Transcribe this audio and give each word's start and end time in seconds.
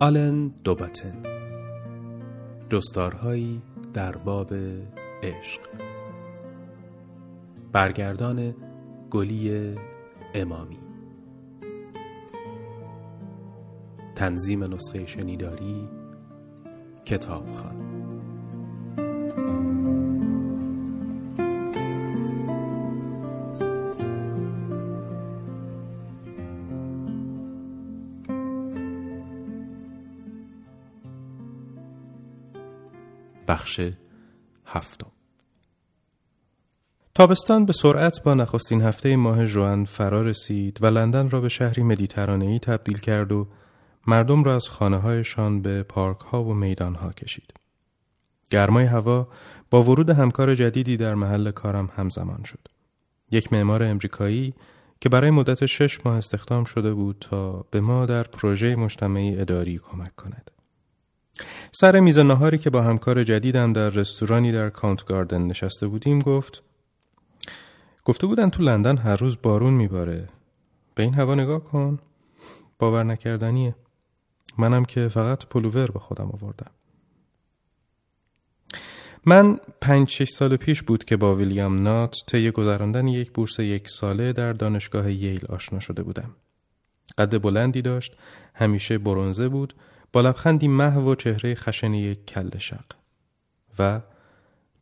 آلن 0.00 0.48
دوباتن 0.64 1.22
جستارهایی 2.70 3.62
در 3.94 4.16
باب 4.16 4.54
عشق. 5.22 5.60
برگردان 7.72 8.54
گلی 9.10 9.74
امامی. 10.34 10.78
تنظیم 14.16 14.74
نسخه 14.74 15.06
شنیداری 15.06 15.88
کتابخان 17.04 17.97
بخش 33.48 33.80
هفتم 34.66 35.10
تابستان 37.14 37.64
به 37.64 37.72
سرعت 37.72 38.22
با 38.22 38.34
نخستین 38.34 38.82
هفته 38.82 39.16
ماه 39.16 39.46
جوان 39.46 39.84
فرا 39.84 40.22
رسید 40.22 40.82
و 40.82 40.86
لندن 40.86 41.30
را 41.30 41.40
به 41.40 41.48
شهری 41.48 41.82
مدیترانه‌ای 41.82 42.58
تبدیل 42.58 42.98
کرد 42.98 43.32
و 43.32 43.48
مردم 44.06 44.44
را 44.44 44.54
از 44.54 44.68
خانه 44.68 44.96
هایشان 44.96 45.62
به 45.62 45.82
پارک 45.82 46.20
ها 46.20 46.44
و 46.44 46.54
میدان 46.54 46.94
ها 46.94 47.12
کشید. 47.12 47.52
گرمای 48.50 48.84
هوا 48.84 49.28
با 49.70 49.82
ورود 49.82 50.10
همکار 50.10 50.54
جدیدی 50.54 50.96
در 50.96 51.14
محل 51.14 51.50
کارم 51.50 51.90
همزمان 51.96 52.42
شد. 52.44 52.68
یک 53.30 53.52
معمار 53.52 53.82
امریکایی 53.82 54.54
که 55.00 55.08
برای 55.08 55.30
مدت 55.30 55.66
شش 55.66 56.06
ماه 56.06 56.16
استخدام 56.16 56.64
شده 56.64 56.94
بود 56.94 57.16
تا 57.20 57.66
به 57.70 57.80
ما 57.80 58.06
در 58.06 58.22
پروژه 58.22 58.76
مجتمعی 58.76 59.40
اداری 59.40 59.78
کمک 59.78 60.16
کند. 60.16 60.50
سر 61.72 62.00
میز 62.00 62.18
نهاری 62.18 62.58
که 62.58 62.70
با 62.70 62.82
همکار 62.82 63.24
جدیدم 63.24 63.72
در 63.72 63.90
رستورانی 63.90 64.52
در 64.52 64.70
کانت 64.70 65.04
گاردن 65.04 65.42
نشسته 65.42 65.86
بودیم 65.86 66.18
گفت 66.18 66.62
گفته 68.04 68.26
بودن 68.26 68.50
تو 68.50 68.62
لندن 68.62 68.96
هر 68.96 69.16
روز 69.16 69.36
بارون 69.42 69.74
میباره. 69.74 70.28
به 70.94 71.02
این 71.02 71.14
هوا 71.14 71.34
نگاه 71.34 71.64
کن. 71.64 71.98
باور 72.78 73.02
نکردنیه. 73.02 73.74
منم 74.58 74.84
که 74.84 75.08
فقط 75.08 75.46
پلوور 75.46 75.90
به 75.90 75.98
خودم 75.98 76.30
آوردم. 76.30 76.70
من 79.26 79.58
پنج 79.80 80.08
شش 80.08 80.28
سال 80.28 80.56
پیش 80.56 80.82
بود 80.82 81.04
که 81.04 81.16
با 81.16 81.34
ویلیام 81.34 81.82
نات 81.82 82.14
طی 82.26 82.50
گذراندن 82.50 83.08
یک 83.08 83.32
بورس 83.32 83.58
یک 83.58 83.88
ساله 83.88 84.32
در 84.32 84.52
دانشگاه 84.52 85.12
ییل 85.12 85.46
آشنا 85.48 85.80
شده 85.80 86.02
بودم. 86.02 86.30
قد 87.18 87.42
بلندی 87.42 87.82
داشت، 87.82 88.16
همیشه 88.54 88.98
برونزه 88.98 89.48
بود 89.48 89.74
با 90.12 90.20
لبخندی 90.20 90.68
محو 90.68 91.10
و 91.10 91.14
چهره 91.14 91.54
خشن 91.54 91.94
یک 91.94 92.26
کله 92.26 92.58
شق 92.58 92.84
و 93.78 94.00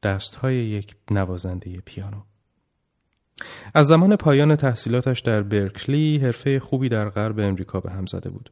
دستهای 0.03 0.57
یک 0.57 0.95
نوازنده 1.11 1.81
پیانو 1.81 2.21
از 3.75 3.87
زمان 3.87 4.17
پایان 4.17 4.57
تحصیلاتش 4.57 5.21
در 5.21 5.43
برکلی 5.43 6.19
حرفه 6.19 6.61
خوبی 6.61 6.89
در 6.89 7.09
غرب 7.09 7.41
امریکا 7.41 7.81
به 7.81 7.91
هم 7.91 8.07
زده 8.07 8.31
بود 8.31 8.51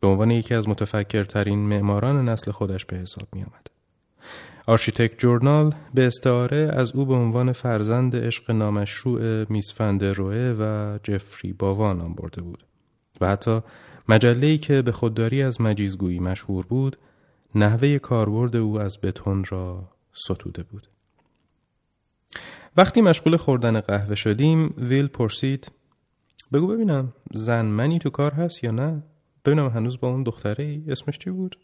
به 0.00 0.08
عنوان 0.08 0.30
یکی 0.30 0.54
از 0.54 0.68
متفکرترین 0.68 1.58
معماران 1.58 2.28
نسل 2.28 2.50
خودش 2.50 2.84
به 2.84 2.96
حساب 2.96 3.28
می 3.32 3.42
آمد. 3.42 3.66
Architect 4.66 5.18
Journal 5.18 5.74
به 5.94 6.06
استعاره 6.06 6.70
از 6.76 6.92
او 6.92 7.06
به 7.06 7.14
عنوان 7.14 7.52
فرزند 7.52 8.16
عشق 8.16 8.50
نامشروع 8.50 9.52
میس 9.52 9.80
روه 9.80 10.56
و 10.58 10.98
جفری 11.02 11.52
باوا 11.52 11.98
نام 11.98 12.14
برده 12.14 12.42
بود 12.42 12.64
و 13.20 13.28
حتی 13.28 13.60
مجله‌ای 14.08 14.58
که 14.58 14.82
به 14.82 14.92
خودداری 14.92 15.42
از 15.42 15.60
مجیزگویی 15.60 16.20
مشهور 16.20 16.66
بود 16.66 16.96
نحوه 17.54 17.98
کاربرد 17.98 18.56
او 18.56 18.80
از 18.80 19.00
بتون 19.00 19.44
را 19.44 19.92
ستوده 20.12 20.62
بود. 20.62 20.88
وقتی 22.76 23.00
مشغول 23.00 23.36
خوردن 23.36 23.80
قهوه 23.80 24.14
شدیم 24.14 24.74
ویل 24.78 25.06
پرسید 25.06 25.72
بگو 26.52 26.66
ببینم 26.66 27.12
زن 27.32 27.64
منی 27.64 27.98
تو 27.98 28.10
کار 28.10 28.32
هست 28.32 28.64
یا 28.64 28.70
نه؟ 28.70 29.02
ببینم 29.44 29.68
هنوز 29.68 30.00
با 30.00 30.08
اون 30.08 30.22
دختره 30.22 30.64
ای 30.64 30.82
اسمش 30.88 31.18
چی 31.18 31.30
بود؟ 31.30 31.58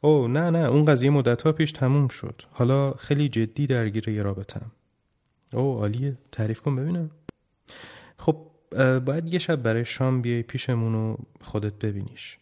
او 0.00 0.28
نه 0.28 0.50
نه 0.50 0.58
اون 0.58 0.84
قضیه 0.84 1.10
مدت 1.10 1.42
ها 1.42 1.52
پیش 1.52 1.72
تموم 1.72 2.08
شد. 2.08 2.42
حالا 2.50 2.92
خیلی 2.92 3.28
جدی 3.28 3.66
درگیر 3.66 4.08
یه 4.08 4.22
رابطم 4.22 4.70
او 5.52 5.78
عالیه. 5.78 6.18
تعریف 6.32 6.60
کن 6.60 6.76
ببینم. 6.76 7.10
خب 8.16 8.46
باید 9.04 9.32
یه 9.32 9.38
شب 9.38 9.62
برای 9.62 9.84
شام 9.84 10.22
بیای 10.22 10.42
پیشمون 10.42 10.94
و 10.94 11.16
خودت 11.40 11.74
ببینیش. 11.74 12.38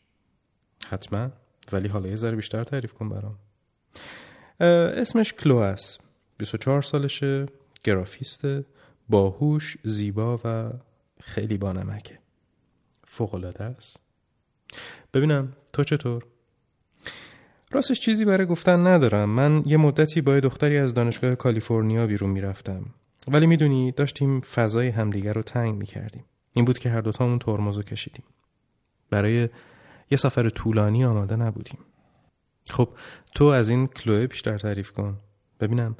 حتما. 0.88 1.30
ولی 1.72 1.88
حالا 1.88 2.08
یه 2.08 2.16
ذره 2.16 2.36
بیشتر 2.36 2.64
تعریف 2.64 2.92
کن 2.92 3.08
برام. 3.08 3.38
اسمش 5.00 5.32
کلو 5.32 5.56
است 5.56 6.00
24 6.38 6.82
سالشه 6.82 7.46
گرافیسته 7.84 8.64
باهوش 9.08 9.76
زیبا 9.84 10.40
و 10.44 10.70
خیلی 11.20 11.58
بانمکه 11.58 12.18
فوقلاده 13.04 13.64
است. 13.64 14.00
ببینم 15.14 15.52
تو 15.72 15.84
چطور؟ 15.84 16.24
راستش 17.70 18.00
چیزی 18.00 18.24
برای 18.24 18.46
گفتن 18.46 18.86
ندارم. 18.86 19.30
من 19.30 19.62
یه 19.66 19.76
مدتی 19.76 20.20
با 20.20 20.40
دختری 20.40 20.78
از 20.78 20.94
دانشگاه 20.94 21.34
کالیفرنیا 21.34 22.06
بیرون 22.06 22.30
می‌رفتم. 22.30 22.84
ولی 23.28 23.46
می‌دونی 23.46 23.92
داشتیم 23.92 24.40
فضای 24.40 24.88
همدیگر 24.88 25.32
رو 25.32 25.42
تنگ 25.42 25.74
می‌کردیم. 25.74 26.24
این 26.52 26.64
بود 26.64 26.78
که 26.78 26.90
هر 26.90 27.00
دوتامون 27.00 27.38
ترمزو 27.38 27.82
کشیدیم. 27.82 28.24
برای 29.10 29.48
یه 30.10 30.16
سفر 30.18 30.48
طولانی 30.48 31.04
آماده 31.04 31.36
نبودیم. 31.36 31.78
خب 32.70 32.88
تو 33.34 33.44
از 33.44 33.68
این 33.68 33.86
کلوه 33.86 34.26
بیشتر 34.26 34.58
تعریف 34.58 34.90
کن. 34.90 35.18
ببینم 35.60 35.96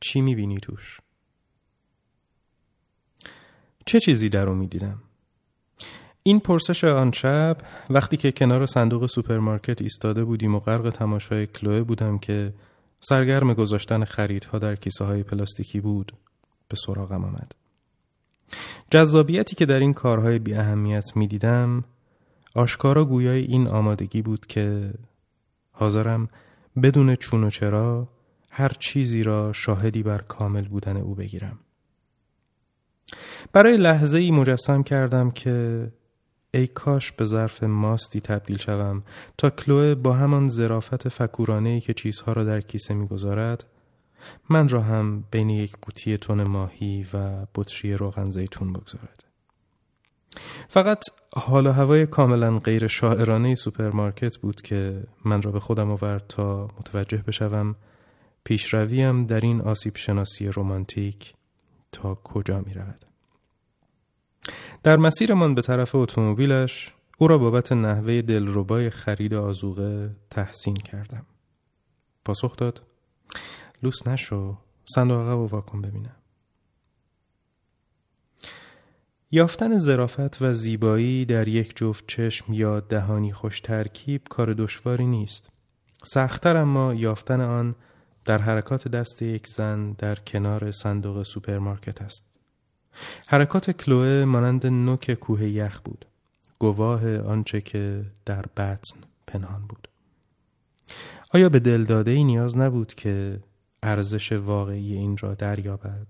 چی 0.00 0.20
می‌بینی 0.20 0.60
توش. 0.60 1.00
چه 3.86 4.00
چیزی 4.00 4.28
در 4.28 4.48
اون 4.48 4.58
می‌دیدم؟ 4.58 5.02
این 6.22 6.40
پرسش 6.40 6.84
آن 6.84 7.12
شب 7.12 7.56
وقتی 7.90 8.16
که 8.16 8.32
کنار 8.32 8.66
صندوق 8.66 9.06
سوپرمارکت 9.06 9.82
ایستاده 9.82 10.24
بودیم 10.24 10.54
و 10.54 10.60
غرق 10.60 10.90
تماشای 10.90 11.46
کلوه 11.46 11.82
بودم 11.82 12.18
که 12.18 12.54
سرگرم 13.00 13.54
گذاشتن 13.54 14.04
خریدها 14.04 14.58
در 14.58 14.76
کیسه 14.76 15.04
های 15.04 15.22
پلاستیکی 15.22 15.80
بود. 15.80 16.12
به 16.68 16.76
سراغم 16.76 17.24
آمد. 17.24 17.54
جذابیتی 18.90 19.56
که 19.56 19.66
در 19.66 19.80
این 19.80 19.94
کارهای 19.94 20.38
بی 20.38 20.54
اهمیت 20.54 21.16
می 21.16 21.26
دیدم 21.26 21.84
آشکارا 22.54 23.04
گویای 23.04 23.40
این 23.42 23.68
آمادگی 23.68 24.22
بود 24.22 24.46
که 24.46 24.94
حاضرم 25.72 26.28
بدون 26.82 27.16
چون 27.16 27.44
و 27.44 27.50
چرا 27.50 28.08
هر 28.50 28.68
چیزی 28.68 29.22
را 29.22 29.52
شاهدی 29.52 30.02
بر 30.02 30.18
کامل 30.18 30.68
بودن 30.68 30.96
او 30.96 31.14
بگیرم. 31.14 31.58
برای 33.52 33.76
لحظه 33.76 34.18
ای 34.18 34.30
مجسم 34.30 34.82
کردم 34.82 35.30
که 35.30 35.88
ای 36.54 36.66
کاش 36.66 37.12
به 37.12 37.24
ظرف 37.24 37.62
ماستی 37.62 38.20
تبدیل 38.20 38.58
شوم 38.58 39.02
تا 39.38 39.50
کلوه 39.50 39.94
با 39.94 40.12
همان 40.12 40.48
ظرافت 40.48 41.08
فکورانه 41.08 41.80
که 41.80 41.94
چیزها 41.94 42.32
را 42.32 42.44
در 42.44 42.60
کیسه 42.60 42.94
می‌گذارد 42.94 43.64
من 44.50 44.68
را 44.68 44.80
هم 44.80 45.24
بین 45.30 45.50
یک 45.50 45.72
قوطی 45.82 46.16
تون 46.16 46.48
ماهی 46.48 47.06
و 47.14 47.46
بطری 47.54 47.94
روغن 47.94 48.30
زیتون 48.30 48.72
بگذارد. 48.72 49.24
فقط 50.68 51.04
حال 51.32 51.66
هوای 51.66 52.06
کاملا 52.06 52.58
غیر 52.58 52.86
شاعرانه 52.86 53.54
سوپرمارکت 53.54 54.36
بود 54.36 54.62
که 54.62 55.02
من 55.24 55.42
را 55.42 55.50
به 55.50 55.60
خودم 55.60 55.90
آورد 55.90 56.24
تا 56.28 56.68
متوجه 56.78 57.18
بشوم 57.26 57.76
پیشرویم 58.44 59.26
در 59.26 59.40
این 59.40 59.60
آسیب 59.60 59.96
شناسی 59.96 60.48
رومانتیک 60.48 61.34
تا 61.92 62.14
کجا 62.14 62.60
می 62.60 62.74
رود. 62.74 63.04
در 64.82 64.96
مسیرمان 64.96 65.54
به 65.54 65.62
طرف 65.62 65.94
اتومبیلش 65.94 66.94
او 67.18 67.28
را 67.28 67.38
بابت 67.38 67.72
نحوه 67.72 68.22
دلربای 68.22 68.90
خرید 68.90 69.34
آزوقه 69.34 70.10
تحسین 70.30 70.74
کردم. 70.74 71.26
پاسخ 72.24 72.56
داد 72.56 72.82
لوس 73.82 74.06
نشو. 74.06 74.56
صندوق 74.94 75.20
عقب 75.20 75.52
واکن 75.52 75.82
ببینم. 75.82 76.16
یافتن 79.30 79.78
ظرافت 79.78 80.42
و 80.42 80.52
زیبایی 80.52 81.24
در 81.24 81.48
یک 81.48 81.76
جفت 81.76 82.04
چشم 82.06 82.52
یا 82.52 82.80
دهانی 82.80 83.32
خوش 83.32 83.60
ترکیب 83.60 84.22
کار 84.30 84.54
دشواری 84.54 85.06
نیست. 85.06 85.50
سختتر 86.04 86.56
اما 86.56 86.94
یافتن 86.94 87.40
آن 87.40 87.74
در 88.24 88.38
حرکات 88.38 88.88
دست 88.88 89.22
یک 89.22 89.46
زن 89.46 89.92
در 89.92 90.14
کنار 90.14 90.70
صندوق 90.70 91.22
سوپرمارکت 91.22 92.02
است. 92.02 92.26
حرکات 93.26 93.70
کلوه 93.70 94.24
مانند 94.24 94.66
نوک 94.66 95.14
کوه 95.14 95.44
یخ 95.44 95.80
بود. 95.80 96.04
گواه 96.58 97.18
آنچه 97.18 97.60
که 97.60 98.04
در 98.26 98.42
بطن 98.56 98.98
پنهان 99.26 99.66
بود. 99.66 99.88
آیا 101.30 101.48
به 101.48 101.58
دلداده 101.58 102.10
ای 102.10 102.24
نیاز 102.24 102.56
نبود 102.56 102.94
که 102.94 103.40
ارزش 103.82 104.32
واقعی 104.32 104.94
این 104.94 105.16
را 105.16 105.34
دریابد. 105.34 106.06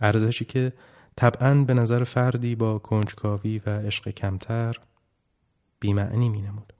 ارزشی 0.00 0.44
که 0.44 0.72
طبعا 1.16 1.54
به 1.54 1.74
نظر 1.74 2.04
فردی 2.04 2.54
با 2.54 2.78
کنجکاوی 2.78 3.58
و 3.58 3.70
عشق 3.70 4.08
کمتر 4.08 4.76
بیمعنی 5.80 6.28
می 6.28 6.42
نمود. 6.42 6.72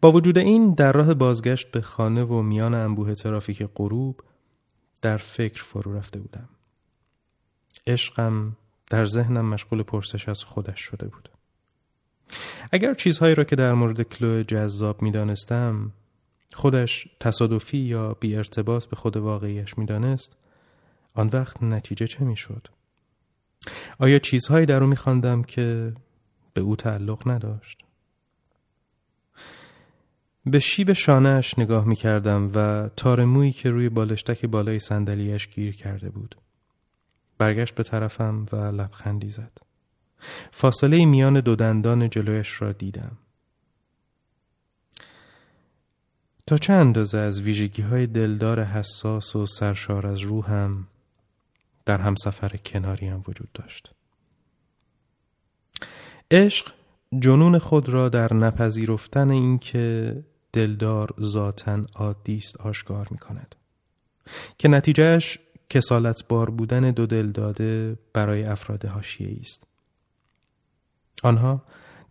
با 0.00 0.12
وجود 0.12 0.38
این 0.38 0.74
در 0.74 0.92
راه 0.92 1.14
بازگشت 1.14 1.70
به 1.70 1.80
خانه 1.80 2.24
و 2.24 2.42
میان 2.42 2.74
انبوه 2.74 3.14
ترافیک 3.14 3.62
غروب 3.74 4.20
در 5.02 5.16
فکر 5.16 5.62
فرو 5.62 5.96
رفته 5.96 6.20
بودم. 6.20 6.48
عشقم 7.86 8.56
در 8.90 9.04
ذهنم 9.04 9.46
مشغول 9.46 9.82
پرسش 9.82 10.28
از 10.28 10.44
خودش 10.44 10.80
شده 10.80 11.08
بود. 11.08 11.28
اگر 12.72 12.94
چیزهایی 12.94 13.34
را 13.34 13.44
که 13.44 13.56
در 13.56 13.72
مورد 13.72 14.02
کلو 14.02 14.42
جذاب 14.42 15.02
می 15.02 15.10
دانستم 15.10 15.92
خودش 16.54 17.08
تصادفی 17.20 17.78
یا 17.78 18.14
بی 18.14 18.36
ارتباط 18.36 18.86
به 18.86 18.96
خود 18.96 19.16
واقعیش 19.16 19.78
می 19.78 19.86
دانست 19.86 20.36
آن 21.14 21.30
وقت 21.32 21.62
نتیجه 21.62 22.06
چه 22.06 22.24
می 22.24 22.36
شد؟ 22.36 22.68
آیا 23.98 24.18
چیزهایی 24.18 24.66
در 24.66 24.82
او 24.82 24.88
می 24.88 24.96
خواندم 24.96 25.42
که 25.42 25.92
به 26.54 26.60
او 26.60 26.76
تعلق 26.76 27.28
نداشت؟ 27.28 27.84
به 30.46 30.58
شیب 30.58 30.92
شانهش 30.92 31.58
نگاه 31.58 31.84
می 31.84 31.96
کردم 31.96 32.50
و 32.54 32.88
تار 32.96 33.24
مویی 33.24 33.52
که 33.52 33.70
روی 33.70 33.88
بالشتک 33.88 34.46
بالای 34.46 34.78
صندلیاش 34.78 35.48
گیر 35.48 35.74
کرده 35.76 36.10
بود. 36.10 36.36
برگشت 37.38 37.74
به 37.74 37.82
طرفم 37.82 38.46
و 38.52 38.56
لبخندی 38.56 39.30
زد. 39.30 39.58
فاصله 40.50 41.06
میان 41.06 41.40
دو 41.40 41.56
دندان 41.56 42.10
جلویش 42.10 42.62
را 42.62 42.72
دیدم. 42.72 43.16
تا 46.46 46.58
چه 46.58 46.72
اندازه 46.72 47.18
از 47.18 47.40
ویژگی 47.40 47.82
های 47.82 48.06
دلدار 48.06 48.64
حساس 48.64 49.36
و 49.36 49.46
سرشار 49.46 50.06
از 50.06 50.20
روحم 50.20 50.88
در 51.84 51.98
همسفر 51.98 52.56
کناریم 52.56 53.22
وجود 53.28 53.52
داشت. 53.54 53.92
عشق 56.30 56.72
جنون 57.18 57.58
خود 57.58 57.88
را 57.88 58.08
در 58.08 58.34
نپذیرفتن 58.34 59.30
اینکه 59.30 60.16
دلدار 60.52 61.14
ذاتا 61.20 61.84
عادی 61.94 62.36
است 62.36 62.60
آشکار 62.60 63.08
می 63.10 63.18
کند 63.18 63.54
که 64.58 64.68
نتیجهش 64.68 65.38
کسالت 65.70 66.28
بار 66.28 66.50
بودن 66.50 66.90
دو 66.90 67.06
دل 67.06 67.30
داده 67.30 67.98
برای 68.12 68.44
افراد 68.44 68.84
حاشیه 68.84 69.36
است. 69.40 69.64
آنها 71.22 71.62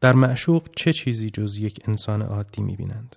در 0.01 0.13
معشوق 0.13 0.69
چه 0.75 0.93
چیزی 0.93 1.29
جز 1.29 1.57
یک 1.57 1.79
انسان 1.87 2.21
عادی 2.21 2.61
می 2.61 2.75
بینند 2.75 3.15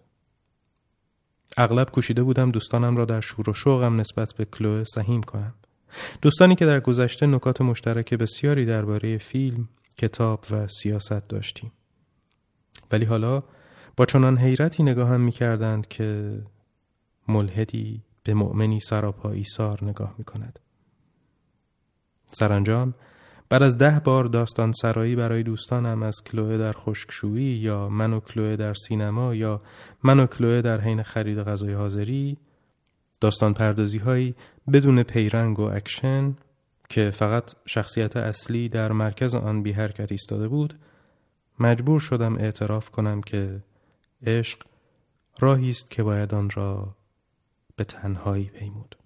اغلب 1.57 1.91
کوشیده 1.91 2.23
بودم 2.23 2.51
دوستانم 2.51 2.97
را 2.97 3.05
در 3.05 3.21
شور 3.21 3.51
و 3.51 3.53
شوقم 3.53 4.01
نسبت 4.01 4.35
به 4.35 4.45
کلوه 4.45 4.85
سهیم 4.85 5.23
کنم 5.23 5.55
دوستانی 6.23 6.55
که 6.55 6.67
در 6.67 6.81
گذشته 6.81 7.27
نکات 7.27 7.61
مشترک 7.61 8.15
بسیاری 8.15 8.67
درباره 8.67 9.19
فیلم، 9.19 9.69
کتاب 9.99 10.45
و 10.51 10.69
سیاست 10.69 11.29
داشتیم 11.29 11.73
ولی 12.93 13.05
حالا 13.05 13.43
با 13.97 14.07
چنان 14.07 14.39
حیرتی 14.39 14.83
نگاهم 14.83 15.21
می 15.21 15.33
کردند 15.33 15.89
که 15.89 16.39
ملحدی 17.29 18.03
به 18.25 18.35
مؤمنی 18.35 18.81
سراپا 18.81 19.31
ایثار 19.31 19.85
نگاه 19.85 20.15
می 20.19 20.25
کند. 20.25 20.59
سرانجام 22.33 22.95
بعد 23.49 23.63
از 23.63 23.79
ده 23.79 24.01
بار 24.05 24.25
داستان 24.25 24.73
سرایی 24.73 25.17
برای 25.17 25.43
دوستانم 25.43 26.03
از 26.03 26.17
کلوه 26.27 26.59
در 26.59 26.73
خشکشویی 26.73 27.57
یا 27.57 27.89
من 27.89 28.13
و 28.13 28.21
کلوه 28.21 28.57
در 28.57 28.75
سینما 28.75 29.35
یا 29.35 29.63
من 30.03 30.21
و 30.21 30.27
کلوه 30.27 30.63
در 30.63 30.81
حین 30.81 31.03
خرید 31.03 31.39
غذای 31.39 31.73
حاضری 31.73 32.39
داستان 33.21 33.55
پردازی 33.55 33.99
هایی 33.99 34.35
بدون 34.73 35.03
پیرنگ 35.03 35.61
و 35.61 35.63
اکشن 35.63 36.37
که 36.89 37.11
فقط 37.11 37.55
شخصیت 37.67 38.17
اصلی 38.17 38.69
در 38.69 38.93
مرکز 38.93 39.35
آن 39.35 39.63
بی 39.63 39.73
حرکت 39.73 40.13
ایستاده 40.13 40.49
بود 40.49 40.79
مجبور 41.61 42.01
شدم 42.01 42.37
اعتراف 42.37 42.91
کنم 42.91 43.21
که 43.21 43.63
عشق 44.23 44.59
راهی 45.41 45.71
است 45.71 45.91
که 45.91 46.03
باید 46.03 46.35
آن 46.35 46.51
را 46.51 46.97
به 47.77 47.85
تنهایی 47.85 48.45
پیمود. 48.45 48.97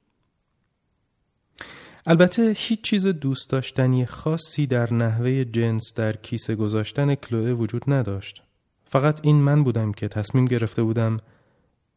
البته 2.11 2.55
هیچ 2.57 2.83
چیز 2.83 3.07
دوست 3.07 3.51
داشتنی 3.51 4.07
خاصی 4.07 4.67
در 4.67 4.93
نحوه 4.93 5.45
جنس 5.45 5.95
در 5.97 6.17
کیسه 6.17 6.55
گذاشتن 6.55 7.15
کلوه 7.15 7.51
وجود 7.51 7.83
نداشت. 7.87 8.43
فقط 8.85 9.21
این 9.23 9.37
من 9.37 9.65
بودم 9.65 9.93
که 9.93 10.09
تصمیم 10.09 10.45
گرفته 10.45 10.83
بودم 10.83 11.21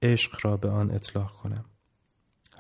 عشق 0.02 0.38
را 0.42 0.58
به 0.58 0.70
آن 0.70 0.92
اطلاق 0.92 1.32
کنم. 1.32 1.66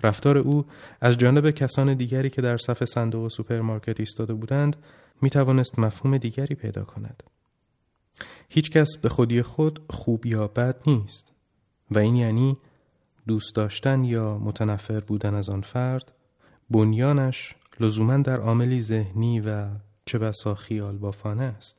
رفتار 0.03 0.37
او 0.37 0.65
از 1.01 1.17
جانب 1.17 1.51
کسان 1.51 1.93
دیگری 1.93 2.29
که 2.29 2.41
در 2.41 2.57
صف 2.57 2.83
صندوق 2.83 3.27
سوپرمارکت 3.27 3.99
ایستاده 3.99 4.33
بودند 4.33 4.75
می 5.21 5.29
توانست 5.29 5.79
مفهوم 5.79 6.17
دیگری 6.17 6.55
پیدا 6.55 6.83
کند. 6.83 7.23
هیچ 8.49 8.71
کس 8.71 8.97
به 9.01 9.09
خودی 9.09 9.41
خود 9.41 9.79
خوب 9.89 10.25
یا 10.25 10.47
بد 10.47 10.81
نیست 10.87 11.33
و 11.91 11.99
این 11.99 12.15
یعنی 12.15 12.57
دوست 13.27 13.55
داشتن 13.55 14.03
یا 14.03 14.37
متنفر 14.37 14.99
بودن 14.99 15.35
از 15.35 15.49
آن 15.49 15.61
فرد 15.61 16.13
بنیانش 16.69 17.55
لزوما 17.79 18.17
در 18.17 18.39
عاملی 18.39 18.81
ذهنی 18.81 19.39
و 19.39 19.67
چه 20.05 20.19
بسا 20.19 20.55
خیال 20.55 20.97
بافانه 20.97 21.43
است. 21.43 21.77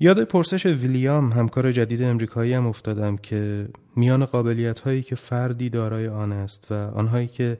یاد 0.00 0.24
پرسش 0.24 0.66
ویلیام 0.66 1.32
همکار 1.32 1.72
جدید 1.72 2.02
امریکایی 2.02 2.52
هم 2.52 2.66
افتادم 2.66 3.16
که 3.16 3.68
میان 3.96 4.24
قابلیت 4.24 4.80
هایی 4.80 5.02
که 5.02 5.14
فردی 5.14 5.70
دارای 5.70 6.08
آن 6.08 6.32
است 6.32 6.72
و 6.72 6.74
آنهایی 6.74 7.26
که 7.26 7.58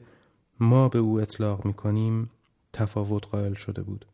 ما 0.59 0.89
به 0.89 0.99
او 0.99 1.21
اطلاق 1.21 1.65
می 1.65 1.73
کنیم 1.73 2.29
تفاوت 2.73 3.27
قائل 3.27 3.53
شده 3.53 3.81
بود. 3.81 4.05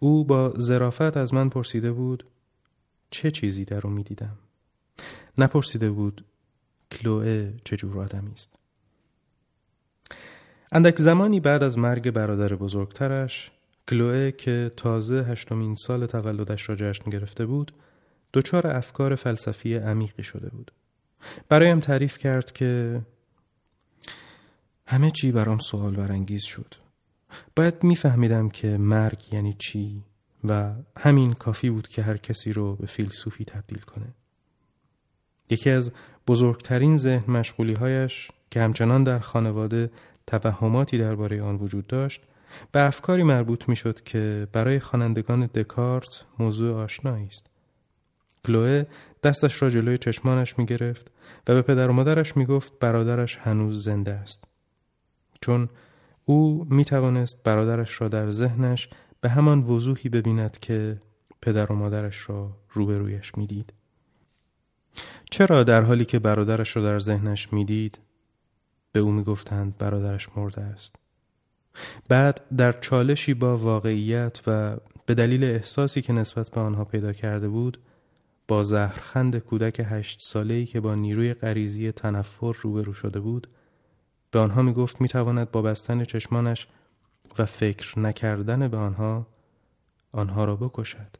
او 0.00 0.24
با 0.24 0.54
ظرافت 0.58 1.16
از 1.16 1.34
من 1.34 1.48
پرسیده 1.48 1.92
بود 1.92 2.24
چه 3.10 3.30
چیزی 3.30 3.64
در 3.64 3.86
او 3.86 3.92
می 3.92 4.02
دیدم 4.02 4.38
نپرسیده 5.38 5.90
بود 5.90 6.24
کلوه 6.92 7.52
چجور 7.64 7.98
آدمی 7.98 8.32
است؟ 8.32 8.59
اندک 10.72 10.98
زمانی 10.98 11.40
بعد 11.40 11.62
از 11.62 11.78
مرگ 11.78 12.10
برادر 12.10 12.54
بزرگترش 12.54 13.50
کلوه 13.88 14.30
که 14.30 14.72
تازه 14.76 15.24
هشتمین 15.24 15.74
سال 15.74 16.06
تولدش 16.06 16.68
را 16.68 16.76
جشن 16.76 17.10
گرفته 17.10 17.46
بود 17.46 17.72
دچار 18.32 18.66
افکار 18.66 19.14
فلسفی 19.14 19.76
عمیقی 19.76 20.22
شده 20.22 20.48
بود. 20.48 20.72
برایم 21.48 21.80
تعریف 21.80 22.18
کرد 22.18 22.52
که 22.52 23.00
همه 24.86 25.10
چی 25.10 25.32
برام 25.32 25.58
سوال 25.58 25.96
برانگیز 25.96 26.42
شد. 26.42 26.74
باید 27.56 27.82
میفهمیدم 27.82 28.48
که 28.48 28.76
مرگ 28.76 29.24
یعنی 29.32 29.56
چی 29.58 30.04
و 30.44 30.72
همین 30.96 31.32
کافی 31.32 31.70
بود 31.70 31.88
که 31.88 32.02
هر 32.02 32.16
کسی 32.16 32.52
رو 32.52 32.76
به 32.76 32.86
فیلسوفی 32.86 33.44
تبدیل 33.44 33.80
کنه. 33.80 34.14
یکی 35.50 35.70
از 35.70 35.92
بزرگترین 36.26 36.96
ذهن 36.98 37.32
مشغولی 37.32 37.74
هایش 37.74 38.28
که 38.50 38.60
همچنان 38.60 39.04
در 39.04 39.18
خانواده 39.18 39.90
توهماتی 40.30 40.98
درباره 40.98 41.42
آن 41.42 41.56
وجود 41.56 41.86
داشت 41.86 42.22
به 42.72 42.80
افکاری 42.80 43.22
مربوط 43.22 43.68
می 43.68 43.76
شد 43.76 44.00
که 44.00 44.48
برای 44.52 44.80
خوانندگان 44.80 45.46
دکارت 45.46 46.26
موضوع 46.38 46.82
آشنایی 46.82 47.26
است. 47.26 47.46
کلوه 48.44 48.84
دستش 49.22 49.62
را 49.62 49.70
جلوی 49.70 49.98
چشمانش 49.98 50.58
می 50.58 50.66
گرفت 50.66 51.10
و 51.48 51.54
به 51.54 51.62
پدر 51.62 51.90
و 51.90 51.92
مادرش 51.92 52.36
می 52.36 52.46
گفت 52.46 52.72
برادرش 52.80 53.36
هنوز 53.36 53.84
زنده 53.84 54.12
است. 54.12 54.44
چون 55.40 55.68
او 56.24 56.66
می 56.70 56.84
توانست 56.84 57.42
برادرش 57.44 58.00
را 58.00 58.08
در 58.08 58.30
ذهنش 58.30 58.88
به 59.20 59.28
همان 59.28 59.62
وضوحی 59.62 60.08
ببیند 60.08 60.58
که 60.60 61.00
پدر 61.42 61.72
و 61.72 61.74
مادرش 61.74 62.30
را 62.30 62.56
روبرویش 62.70 63.38
می‌دید. 63.38 63.72
چرا 65.30 65.62
در 65.62 65.82
حالی 65.82 66.04
که 66.04 66.18
برادرش 66.18 66.76
را 66.76 66.82
در 66.82 66.98
ذهنش 66.98 67.52
می‌دید 67.52 67.98
به 68.92 69.00
او 69.00 69.12
می‌گفتند 69.12 69.78
برادرش 69.78 70.28
مرده 70.36 70.60
است. 70.60 70.96
بعد 72.08 72.40
در 72.56 72.72
چالشی 72.72 73.34
با 73.34 73.56
واقعیت 73.56 74.40
و 74.46 74.76
به 75.06 75.14
دلیل 75.14 75.44
احساسی 75.44 76.02
که 76.02 76.12
نسبت 76.12 76.50
به 76.50 76.60
آنها 76.60 76.84
پیدا 76.84 77.12
کرده 77.12 77.48
بود 77.48 77.78
با 78.48 78.62
زهرخند 78.62 79.38
کودک 79.38 79.82
هشت 79.84 80.20
ساله‌ای 80.22 80.66
که 80.66 80.80
با 80.80 80.94
نیروی 80.94 81.34
غریزی 81.34 81.92
تنفر 81.92 82.52
روبرو 82.60 82.92
شده 82.92 83.20
بود 83.20 83.46
به 84.30 84.38
آنها 84.38 84.62
می 84.62 84.72
گفت 84.72 85.00
می 85.00 85.08
تواند 85.08 85.50
با 85.50 85.62
بستن 85.62 86.04
چشمانش 86.04 86.66
و 87.38 87.46
فکر 87.46 87.98
نکردن 87.98 88.68
به 88.68 88.76
آنها 88.76 89.26
آنها 90.12 90.44
را 90.44 90.56
بکشد. 90.56 91.16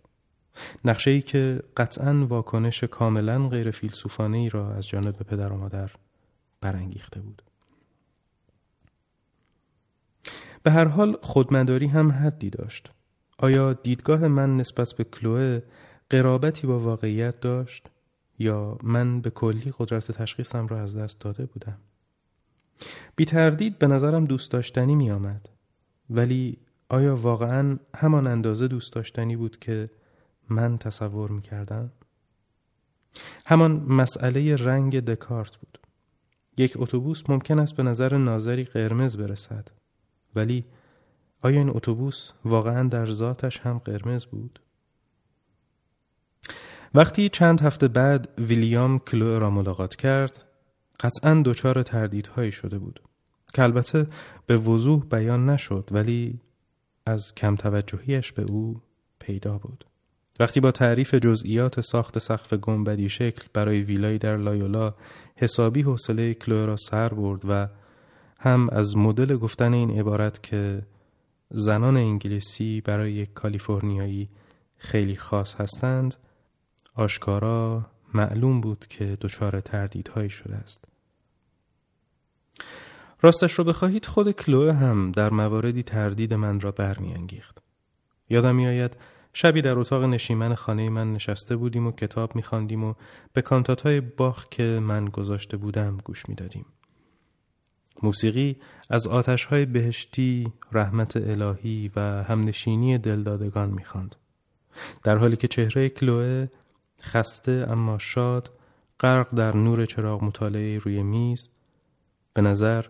نقشه 0.84 1.10
ای 1.10 1.22
که 1.22 1.62
قطعا 1.76 2.26
واکنش 2.26 2.84
کاملا 2.84 3.48
غیر 3.48 3.74
ای 4.18 4.48
را 4.48 4.74
از 4.74 4.88
جانب 4.88 5.16
پدر 5.22 5.52
و 5.52 5.56
مادر 5.56 5.90
برانگیخته 6.60 7.20
بود. 7.20 7.42
به 10.62 10.70
هر 10.70 10.84
حال 10.84 11.16
خودمداری 11.22 11.86
هم 11.86 12.12
حدی 12.12 12.50
داشت 12.50 12.90
آیا 13.38 13.72
دیدگاه 13.72 14.28
من 14.28 14.56
نسبت 14.56 14.92
به 14.92 15.04
کلوه 15.04 15.60
قرابتی 16.10 16.66
با 16.66 16.80
واقعیت 16.80 17.40
داشت 17.40 17.88
یا 18.38 18.78
من 18.82 19.20
به 19.20 19.30
کلی 19.30 19.72
قدرت 19.78 20.12
تشخیصم 20.12 20.66
را 20.66 20.82
از 20.82 20.96
دست 20.96 21.20
داده 21.20 21.46
بودم 21.46 21.78
بی 23.16 23.24
تردید 23.24 23.78
به 23.78 23.86
نظرم 23.86 24.24
دوست 24.24 24.50
داشتنی 24.50 24.94
می 24.94 25.10
آمد. 25.10 25.48
ولی 26.10 26.58
آیا 26.88 27.16
واقعا 27.16 27.78
همان 27.94 28.26
اندازه 28.26 28.68
دوست 28.68 28.92
داشتنی 28.92 29.36
بود 29.36 29.58
که 29.58 29.90
من 30.48 30.78
تصور 30.78 31.30
می 31.30 31.42
کردم؟ 31.42 31.92
همان 33.46 33.72
مسئله 33.72 34.56
رنگ 34.56 35.00
دکارت 35.00 35.56
بود 35.56 35.78
یک 36.56 36.72
اتوبوس 36.76 37.22
ممکن 37.30 37.58
است 37.58 37.76
به 37.76 37.82
نظر 37.82 38.16
ناظری 38.16 38.64
قرمز 38.64 39.16
برسد 39.16 39.68
ولی 40.34 40.64
آیا 41.42 41.58
این 41.58 41.70
اتوبوس 41.70 42.32
واقعا 42.44 42.88
در 42.88 43.06
ذاتش 43.06 43.58
هم 43.58 43.78
قرمز 43.78 44.24
بود؟ 44.24 44.60
وقتی 46.94 47.28
چند 47.28 47.60
هفته 47.60 47.88
بعد 47.88 48.28
ویلیام 48.38 48.98
کلو 48.98 49.38
را 49.38 49.50
ملاقات 49.50 49.96
کرد 49.96 50.44
قطعا 51.00 51.42
دچار 51.44 51.82
تردیدهایی 51.82 52.52
شده 52.52 52.78
بود. 52.78 53.00
که 53.54 53.62
البته 53.62 54.06
به 54.46 54.56
وضوح 54.56 55.04
بیان 55.04 55.50
نشد 55.50 55.88
ولی 55.90 56.40
از 57.06 57.34
کم 57.34 57.56
توجهیش 57.56 58.32
به 58.32 58.42
او 58.42 58.82
پیدا 59.18 59.58
بود. 59.58 59.84
وقتی 60.40 60.60
با 60.60 60.72
تعریف 60.72 61.14
جزئیات 61.14 61.80
ساخت 61.80 62.18
سقف 62.18 62.54
گنبدی 62.54 63.08
شکل 63.08 63.42
برای 63.52 63.82
ویلایی 63.82 64.18
در 64.18 64.36
لایولا 64.36 64.94
حسابی 65.36 65.82
حوصله 65.82 66.34
کلو 66.34 66.66
را 66.66 66.76
سر 66.76 67.08
برد 67.08 67.40
و 67.48 67.68
هم 68.42 68.68
از 68.72 68.96
مدل 68.96 69.36
گفتن 69.36 69.72
این 69.72 69.98
عبارت 69.98 70.42
که 70.42 70.82
زنان 71.50 71.96
انگلیسی 71.96 72.80
برای 72.80 73.12
یک 73.12 73.32
کالیفرنیایی 73.34 74.28
خیلی 74.76 75.16
خاص 75.16 75.54
هستند 75.54 76.14
آشکارا 76.94 77.86
معلوم 78.14 78.60
بود 78.60 78.86
که 78.86 79.18
دچار 79.20 79.60
تردیدهایی 79.60 80.30
شده 80.30 80.56
است 80.56 80.84
راستش 83.22 83.52
رو 83.52 83.64
بخواهید 83.64 84.06
خود 84.06 84.30
کلوه 84.30 84.72
هم 84.72 85.12
در 85.12 85.30
مواردی 85.30 85.82
تردید 85.82 86.34
من 86.34 86.60
را 86.60 86.70
برمیانگیخت 86.70 87.58
یادم 88.30 88.54
میآید 88.54 88.96
شبی 89.32 89.62
در 89.62 89.78
اتاق 89.78 90.04
نشیمن 90.04 90.54
خانه 90.54 90.88
من 90.88 91.12
نشسته 91.12 91.56
بودیم 91.56 91.86
و 91.86 91.92
کتاب 91.92 92.36
میخواندیم 92.36 92.84
و 92.84 92.94
به 93.32 93.42
کانتاتای 93.42 94.00
باخ 94.00 94.48
که 94.48 94.62
من 94.82 95.04
گذاشته 95.04 95.56
بودم 95.56 95.98
گوش 96.04 96.28
می‌دادیم. 96.28 96.66
موسیقی 98.02 98.56
از 98.90 99.06
آتشهای 99.06 99.66
بهشتی، 99.66 100.52
رحمت 100.72 101.16
الهی 101.16 101.90
و 101.96 102.00
همنشینی 102.00 102.98
دلدادگان 102.98 103.70
می‌خواند. 103.70 104.16
در 105.02 105.16
حالی 105.16 105.36
که 105.36 105.48
چهره 105.48 105.88
کلوه 105.88 106.48
خسته 107.02 107.66
اما 107.70 107.98
شاد 107.98 108.50
غرق 109.00 109.34
در 109.34 109.56
نور 109.56 109.86
چراغ 109.86 110.24
مطالعه 110.24 110.78
روی 110.78 111.02
میز 111.02 111.48
به 112.34 112.42
نظر 112.42 112.84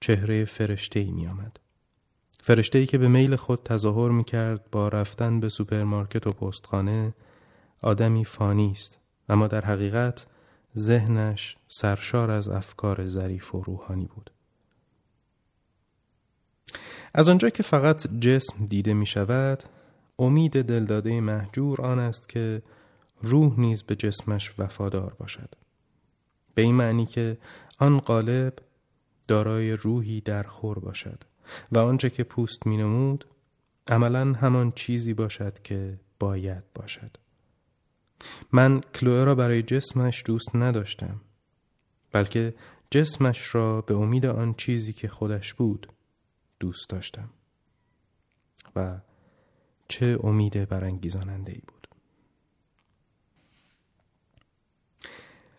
چهره 0.00 0.44
فرشته 0.44 1.00
ای 1.00 1.10
می 1.10 1.26
آمد. 1.26 1.58
فرشته 2.44 2.78
ای 2.78 2.86
که 2.86 2.98
به 2.98 3.08
میل 3.08 3.36
خود 3.36 3.62
تظاهر 3.62 4.10
می 4.10 4.24
کرد 4.24 4.70
با 4.70 4.88
رفتن 4.88 5.40
به 5.40 5.48
سوپرمارکت 5.48 6.26
و 6.26 6.32
پستخانه 6.32 7.14
آدمی 7.82 8.24
فانی 8.24 8.70
است 8.70 8.98
اما 9.28 9.46
در 9.46 9.64
حقیقت 9.64 10.26
ذهنش 10.76 11.56
سرشار 11.68 12.30
از 12.30 12.48
افکار 12.48 13.06
ظریف 13.06 13.54
و 13.54 13.62
روحانی 13.62 14.06
بود. 14.14 14.30
از 17.14 17.28
آنجا 17.28 17.50
که 17.50 17.62
فقط 17.62 18.06
جسم 18.20 18.66
دیده 18.66 18.94
می 18.94 19.06
شود 19.06 19.62
امید 20.18 20.62
دلداده 20.62 21.20
مهجور 21.20 21.80
آن 21.80 21.98
است 21.98 22.28
که 22.28 22.62
روح 23.22 23.60
نیز 23.60 23.82
به 23.82 23.96
جسمش 23.96 24.52
وفادار 24.58 25.14
باشد. 25.18 25.54
به 26.54 26.62
این 26.62 26.74
معنی 26.74 27.06
که 27.06 27.38
آن 27.78 27.98
قالب 27.98 28.58
دارای 29.28 29.72
روحی 29.72 30.20
در 30.20 30.42
خور 30.42 30.78
باشد 30.78 31.24
و 31.72 31.78
آنچه 31.78 32.10
که 32.10 32.24
پوست 32.24 32.66
می 32.66 32.76
نمود 32.76 33.24
عملا 33.88 34.32
همان 34.32 34.72
چیزی 34.72 35.14
باشد 35.14 35.58
که 35.62 36.00
باید 36.18 36.62
باشد. 36.74 37.16
من 38.52 38.80
کلوه 38.94 39.24
را 39.24 39.34
برای 39.34 39.62
جسمش 39.62 40.22
دوست 40.26 40.56
نداشتم 40.56 41.20
بلکه 42.12 42.54
جسمش 42.90 43.54
را 43.54 43.80
به 43.80 43.94
امید 43.94 44.26
آن 44.26 44.54
چیزی 44.54 44.92
که 44.92 45.08
خودش 45.08 45.54
بود 45.54 45.92
دوست 46.62 46.88
داشتم 46.88 47.30
و 48.76 48.98
چه 49.88 50.18
امید 50.24 50.68
برانگیزاننده 50.68 51.52
ای 51.52 51.62
بود 51.66 51.88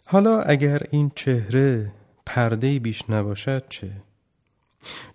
حالا 0.05 0.41
اگر 0.41 0.87
این 0.91 1.11
چهره 1.15 1.91
پرده 2.25 2.79
بیش 2.79 3.09
نباشد 3.09 3.65
چه؟ 3.69 3.91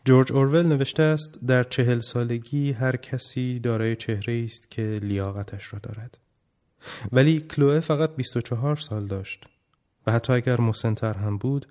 جورج 0.04 0.32
اورول 0.32 0.66
نوشته 0.66 1.02
است 1.02 1.38
در 1.46 1.62
چهل 1.62 1.98
سالگی 1.98 2.72
هر 2.72 2.96
کسی 2.96 3.58
دارای 3.58 3.96
چهره 3.96 4.44
است 4.44 4.70
که 4.70 4.98
لیاقتش 5.02 5.72
را 5.72 5.78
دارد 5.78 6.18
ولی 7.12 7.40
کلوه 7.40 7.80
فقط 7.80 8.10
24 8.16 8.76
سال 8.76 9.06
داشت 9.06 9.44
و 10.06 10.12
حتی 10.12 10.32
اگر 10.32 10.60
مسنتر 10.60 11.14
هم 11.14 11.38
بود 11.38 11.66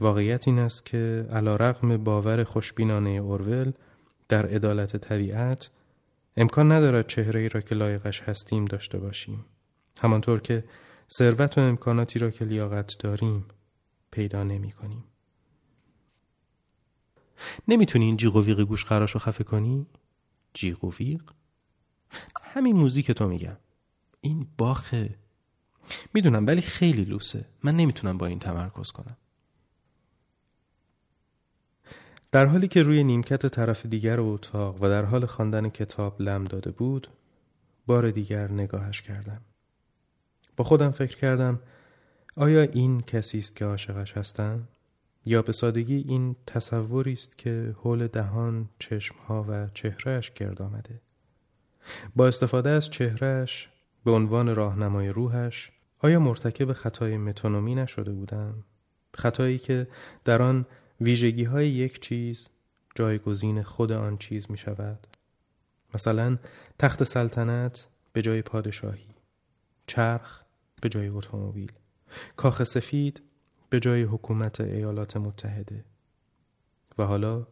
واقعیت 0.00 0.48
این 0.48 0.58
است 0.58 0.86
که 0.86 1.26
علا 1.32 1.56
رقم 1.56 1.96
باور 1.96 2.44
خوشبینانه 2.44 3.10
اورول 3.10 3.72
در 4.28 4.46
عدالت 4.46 4.96
طبیعت 4.96 5.70
امکان 6.36 6.72
ندارد 6.72 7.06
چهره 7.06 7.40
ای 7.40 7.48
را 7.48 7.60
که 7.60 7.74
لایقش 7.74 8.20
هستیم 8.20 8.64
داشته 8.64 8.98
باشیم. 8.98 9.44
همانطور 10.00 10.40
که 10.40 10.64
ثروت 11.18 11.58
و 11.58 11.60
امکاناتی 11.60 12.18
را 12.18 12.30
که 12.30 12.44
لیاقت 12.44 12.98
داریم 12.98 13.44
پیدا 14.10 14.44
نمی 14.44 14.72
کنیم. 14.72 15.04
نمی‌تونی 17.68 18.04
این 18.04 18.16
جیغ 18.16 18.36
و 18.36 18.42
ویغ 18.42 18.60
گوش 18.60 18.84
خراش 18.84 19.10
رو 19.10 19.20
خفه 19.20 19.44
کنی؟ 19.44 19.86
جیغ 20.54 20.84
و 20.84 20.92
ویغ؟ 21.00 21.20
همین 22.42 22.76
موزیک 22.76 23.10
تو 23.10 23.28
میگم. 23.28 23.56
این 24.20 24.46
باخه. 24.58 25.18
می‌دونم 26.14 26.46
ولی 26.46 26.60
خیلی 26.60 27.04
لوسه. 27.04 27.44
من 27.62 27.74
نمی‌تونم 27.76 28.18
با 28.18 28.26
این 28.26 28.38
تمرکز 28.38 28.90
کنم. 28.90 29.16
در 32.32 32.46
حالی 32.46 32.68
که 32.68 32.82
روی 32.82 33.04
نیمکت 33.04 33.46
طرف 33.46 33.86
دیگر 33.86 34.20
اتاق 34.20 34.82
و 34.82 34.88
در 34.88 35.04
حال 35.04 35.26
خواندن 35.26 35.68
کتاب 35.68 36.22
لم 36.22 36.44
داده 36.44 36.70
بود 36.70 37.08
بار 37.86 38.10
دیگر 38.10 38.52
نگاهش 38.52 39.02
کردم. 39.02 39.40
با 40.56 40.64
خودم 40.64 40.90
فکر 40.90 41.16
کردم 41.16 41.60
آیا 42.36 42.62
این 42.62 43.00
کسی 43.00 43.38
است 43.38 43.56
که 43.56 43.64
عاشقش 43.64 44.16
هستم؟ 44.16 44.68
یا 45.26 45.42
به 45.42 45.52
سادگی 45.52 46.04
این 46.08 46.36
تصوری 46.46 47.12
است 47.12 47.38
که 47.38 47.74
حول 47.78 48.06
دهان 48.06 48.68
چشمها 48.78 49.46
و 49.48 49.68
چهرهش 49.74 50.30
گرد 50.30 50.62
آمده؟ 50.62 51.00
با 52.16 52.28
استفاده 52.28 52.70
از 52.70 52.90
چهرهش 52.90 53.68
به 54.04 54.10
عنوان 54.10 54.54
راهنمای 54.54 55.08
روحش 55.08 55.72
آیا 55.98 56.20
مرتکب 56.20 56.72
خطای 56.72 57.16
متونومی 57.16 57.74
نشده 57.74 58.12
بودم؟ 58.12 58.64
خطایی 59.14 59.58
که 59.58 59.86
در 60.24 60.42
آن 60.42 60.66
ویژگی 61.00 61.44
های 61.44 61.68
یک 61.68 62.00
چیز 62.00 62.48
جایگزین 62.94 63.62
خود 63.62 63.92
آن 63.92 64.18
چیز 64.18 64.50
می 64.50 64.58
شود 64.58 65.06
مثلا 65.94 66.38
تخت 66.78 67.04
سلطنت 67.04 67.88
به 68.12 68.22
جای 68.22 68.42
پادشاهی 68.42 69.14
چرخ 69.86 70.42
به 70.80 70.88
جای 70.88 71.08
اتومبیل 71.08 71.72
کاخ 72.36 72.64
سفید 72.64 73.22
به 73.70 73.80
جای 73.80 74.02
حکومت 74.02 74.60
ایالات 74.60 75.16
متحده. 75.16 75.84
و 76.98 77.02
حالا 77.02 77.46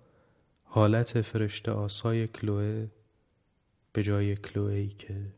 حالت 0.65 1.21
فرشته 1.21 1.73
آسای 1.73 2.27
کلوه 2.27 2.89
به 3.93 4.03
جای 4.03 4.37
کلوهی 4.37 4.89
که 4.89 5.33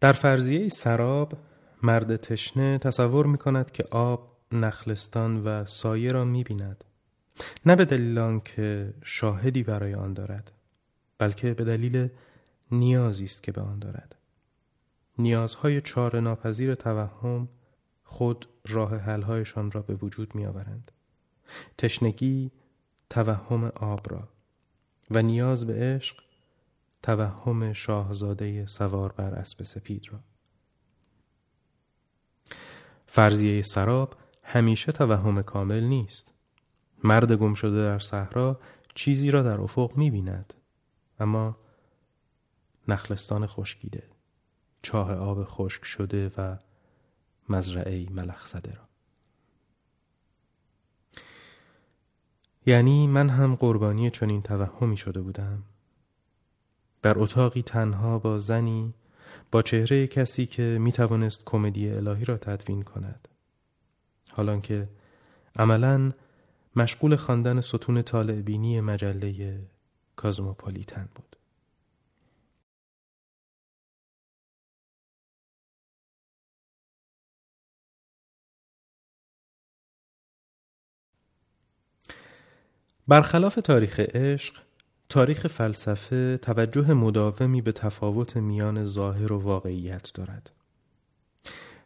در 0.00 0.12
فرضیه 0.12 0.68
سراب 0.68 1.32
مرد 1.82 2.16
تشنه 2.16 2.78
تصور 2.78 3.26
می 3.26 3.38
کند 3.38 3.70
که 3.70 3.84
آب 3.90 4.35
نخلستان 4.64 5.44
و 5.44 5.64
سایه 5.64 6.08
را 6.10 6.24
می 6.24 6.44
بیند 6.44 6.84
نه 7.66 7.76
به 7.76 7.84
دلیل 7.84 8.38
که 8.38 8.94
شاهدی 9.04 9.62
برای 9.62 9.94
آن 9.94 10.12
دارد 10.12 10.52
بلکه 11.18 11.54
به 11.54 11.64
دلیل 11.64 12.08
نیازی 12.70 13.24
است 13.24 13.42
که 13.42 13.52
به 13.52 13.60
آن 13.60 13.78
دارد. 13.78 14.14
نیازهای 15.18 15.80
چار 15.80 16.20
ناپذیر 16.20 16.74
توهم 16.74 17.48
خود 18.04 18.48
راه 18.68 18.96
حلهایشان 18.96 19.70
را 19.70 19.82
به 19.82 19.94
وجود 19.94 20.34
می 20.34 20.46
آورند. 20.46 20.90
تشنگی 21.78 22.50
توهم 23.10 23.64
آب 23.64 24.12
را 24.12 24.28
و 25.10 25.22
نیاز 25.22 25.66
به 25.66 25.74
عشق 25.74 26.16
توهم 27.02 27.72
شاهزاده 27.72 28.66
سوار 28.66 29.12
بر 29.12 29.34
اسب 29.34 29.62
سپید 29.62 30.08
را. 30.12 30.20
فرضیه 33.06 33.62
سراب 33.62 34.14
همیشه 34.48 34.92
توهم 34.92 35.42
کامل 35.42 35.84
نیست. 35.84 36.34
مرد 37.04 37.32
گم 37.32 37.54
شده 37.54 37.76
در 37.76 37.98
صحرا 37.98 38.60
چیزی 38.94 39.30
را 39.30 39.42
در 39.42 39.60
افق 39.60 39.92
می 39.96 40.10
بیند 40.10 40.54
اما 41.20 41.56
نخلستان 42.88 43.46
خشکیده 43.46 44.02
چاه 44.82 45.12
آب 45.14 45.44
خشک 45.44 45.84
شده 45.84 46.30
و 46.38 46.56
مزرعه 47.48 48.10
ملخ 48.10 48.46
زده 48.46 48.74
را. 48.74 48.88
یعنی 52.66 53.06
من 53.06 53.28
هم 53.28 53.54
قربانی 53.54 54.10
چنین 54.10 54.42
توهمی 54.42 54.96
شده 54.96 55.20
بودم. 55.20 55.62
در 57.02 57.18
اتاقی 57.18 57.62
تنها 57.62 58.18
با 58.18 58.38
زنی 58.38 58.94
با 59.50 59.62
چهره 59.62 60.06
کسی 60.06 60.46
که 60.46 60.78
می 60.80 60.92
توانست 60.92 61.44
کمدی 61.44 61.90
الهی 61.90 62.24
را 62.24 62.36
تدوین 62.36 62.82
کند. 62.82 63.28
حالان 64.36 64.60
که 64.60 64.88
عملا 65.58 66.12
مشغول 66.76 67.16
خواندن 67.16 67.60
ستون 67.60 68.02
طالعبینی 68.02 68.80
مجله 68.80 69.60
کازموپولیتن 70.16 71.08
بود. 71.14 71.36
برخلاف 83.08 83.54
تاریخ 83.54 84.00
عشق 84.00 84.54
تاریخ 85.08 85.46
فلسفه 85.46 86.36
توجه 86.36 86.94
مداومی 86.94 87.62
به 87.62 87.72
تفاوت 87.72 88.36
میان 88.36 88.84
ظاهر 88.84 89.32
و 89.32 89.38
واقعیت 89.38 90.10
دارد. 90.14 90.50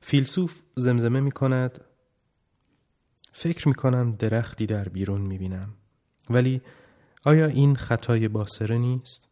فیلسوف 0.00 0.62
زمزمه 0.76 1.20
می 1.20 1.32
کند 1.32 1.84
فکر 3.32 3.68
می 3.68 3.74
کنم 3.74 4.12
درختی 4.12 4.66
در 4.66 4.88
بیرون 4.88 5.20
می 5.20 5.38
بینم 5.38 5.74
ولی 6.30 6.62
آیا 7.24 7.46
این 7.46 7.76
خطای 7.76 8.28
باسره 8.28 8.78
نیست؟ 8.78 9.28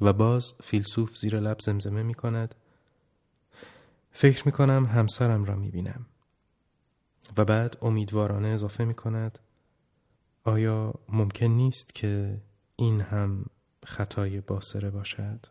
و 0.00 0.12
باز 0.12 0.54
فیلسوف 0.62 1.16
زیر 1.16 1.40
لب 1.40 1.60
زمزمه 1.60 2.02
می 2.02 2.14
کند 2.14 2.54
فکر 4.10 4.42
می 4.46 4.52
کنم 4.52 4.86
همسرم 4.86 5.44
را 5.44 5.56
می 5.56 5.70
بینم 5.70 6.06
و 7.36 7.44
بعد 7.44 7.78
امیدوارانه 7.82 8.48
اضافه 8.48 8.84
می 8.84 8.94
کند 8.94 9.38
آیا 10.44 10.94
ممکن 11.08 11.46
نیست 11.46 11.94
که 11.94 12.40
این 12.76 13.00
هم 13.00 13.46
خطای 13.86 14.40
باسره 14.40 14.90
باشد؟ 14.90 15.46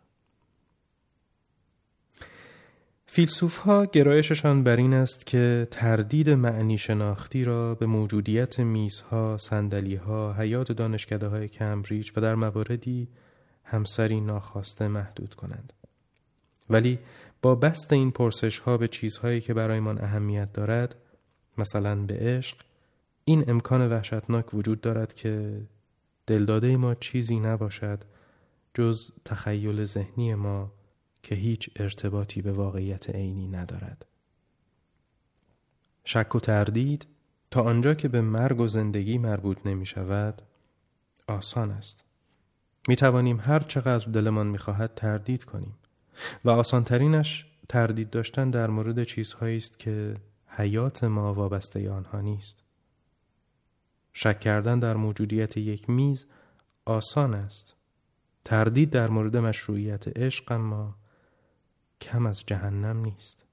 فیلسوف 3.10 3.56
ها 3.56 3.84
گرایششان 3.84 4.62
بر 4.62 4.76
این 4.76 4.94
است 4.94 5.26
که 5.26 5.68
تردید 5.70 6.30
معنی 6.30 6.78
شناختی 6.78 7.44
را 7.44 7.74
به 7.74 7.86
موجودیت 7.86 8.60
میزها، 8.60 9.36
ها، 10.06 10.32
حیات 10.32 10.72
دانشکده 10.72 11.26
های 11.26 11.48
کمبریج 11.48 12.10
و 12.16 12.20
در 12.20 12.34
مواردی 12.34 13.08
همسری 13.64 14.20
ناخواسته 14.20 14.88
محدود 14.88 15.34
کنند. 15.34 15.72
ولی 16.70 16.98
با 17.42 17.54
بست 17.54 17.92
این 17.92 18.10
پرسش 18.10 18.58
ها 18.58 18.76
به 18.76 18.88
چیزهایی 18.88 19.40
که 19.40 19.54
برایمان 19.54 20.04
اهمیت 20.04 20.52
دارد 20.52 20.96
مثلا 21.58 21.96
به 21.96 22.14
عشق 22.14 22.56
این 23.24 23.44
امکان 23.50 23.92
وحشتناک 23.92 24.54
وجود 24.54 24.80
دارد 24.80 25.14
که 25.14 25.60
دلداده 26.26 26.76
ما 26.76 26.94
چیزی 26.94 27.40
نباشد 27.40 28.04
جز 28.74 28.96
تخیل 29.24 29.84
ذهنی 29.84 30.34
ما 30.34 30.77
که 31.28 31.34
هیچ 31.34 31.70
ارتباطی 31.76 32.42
به 32.42 32.52
واقعیت 32.52 33.10
عینی 33.10 33.48
ندارد. 33.48 34.06
شک 36.04 36.34
و 36.34 36.40
تردید 36.40 37.06
تا 37.50 37.62
آنجا 37.62 37.94
که 37.94 38.08
به 38.08 38.20
مرگ 38.20 38.60
و 38.60 38.68
زندگی 38.68 39.18
مربوط 39.18 39.58
نمی 39.64 39.86
شود 39.86 40.42
آسان 41.26 41.70
است. 41.70 42.04
می 42.88 42.96
توانیم 42.96 43.40
هر 43.40 43.60
چقدر 43.60 44.10
دلمان 44.10 44.46
می 44.46 44.58
خواهد 44.58 44.94
تردید 44.94 45.44
کنیم 45.44 45.74
و 46.44 46.50
آسانترینش 46.50 47.46
تردید 47.68 48.10
داشتن 48.10 48.50
در 48.50 48.70
مورد 48.70 49.04
چیزهایی 49.04 49.56
است 49.56 49.78
که 49.78 50.14
حیات 50.46 51.04
ما 51.04 51.34
وابسته 51.34 51.90
آنها 51.90 52.20
نیست. 52.20 52.62
شک 54.12 54.40
کردن 54.40 54.78
در 54.78 54.96
موجودیت 54.96 55.56
یک 55.56 55.90
میز 55.90 56.26
آسان 56.84 57.34
است. 57.34 57.74
تردید 58.44 58.90
در 58.90 59.08
مورد 59.08 59.36
مشروعیت 59.36 60.18
عشق 60.18 60.52
اما 60.52 60.97
کم 62.00 62.26
از 62.26 62.46
جهنم 62.46 63.00
نیست. 63.00 63.44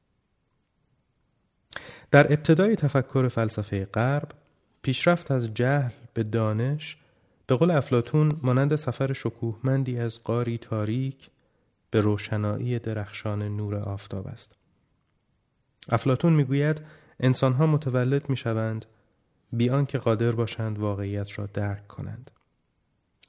در 2.12 2.34
ابتدای 2.34 2.75
تفکر 2.75 3.27
فلسفه 3.27 3.86
غرب 3.86 4.31
پیشرفت 4.81 5.31
از 5.31 5.53
جهل 5.53 5.91
به 6.13 6.23
دانش 6.23 6.97
به 7.47 7.55
قول 7.55 7.71
افلاتون 7.71 8.39
مانند 8.43 8.75
سفر 8.75 9.13
شکوهمندی 9.13 9.99
از 9.99 10.23
قاری 10.23 10.58
تاریک 10.58 11.29
به 11.91 12.01
روشنایی 12.01 12.79
درخشان 12.79 13.43
نور 13.43 13.75
آفتاب 13.75 14.27
است. 14.27 14.55
افلاتون 15.89 16.34
می‌گوید 16.34 16.81
انسانها 17.19 17.67
متولد 17.67 18.29
می‌شوند 18.29 18.86
بیان 19.53 19.86
که 19.86 19.97
قادر 19.97 20.31
باشند 20.31 20.79
واقعیت 20.79 21.39
را 21.39 21.45
درک 21.45 21.88
کنند. 21.88 22.31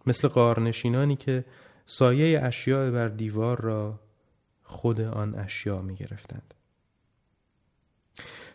مثل 0.07 0.29
قارنشینانی 0.29 1.17
که 1.17 1.45
سایه 1.87 2.41
اشیاء 2.43 2.91
بر 2.91 3.09
دیوار 3.09 3.61
را 3.61 4.01
خود 4.67 5.01
آن 5.01 5.35
اشیا 5.35 5.83
می 5.83 5.95
گرفتند. 5.95 6.55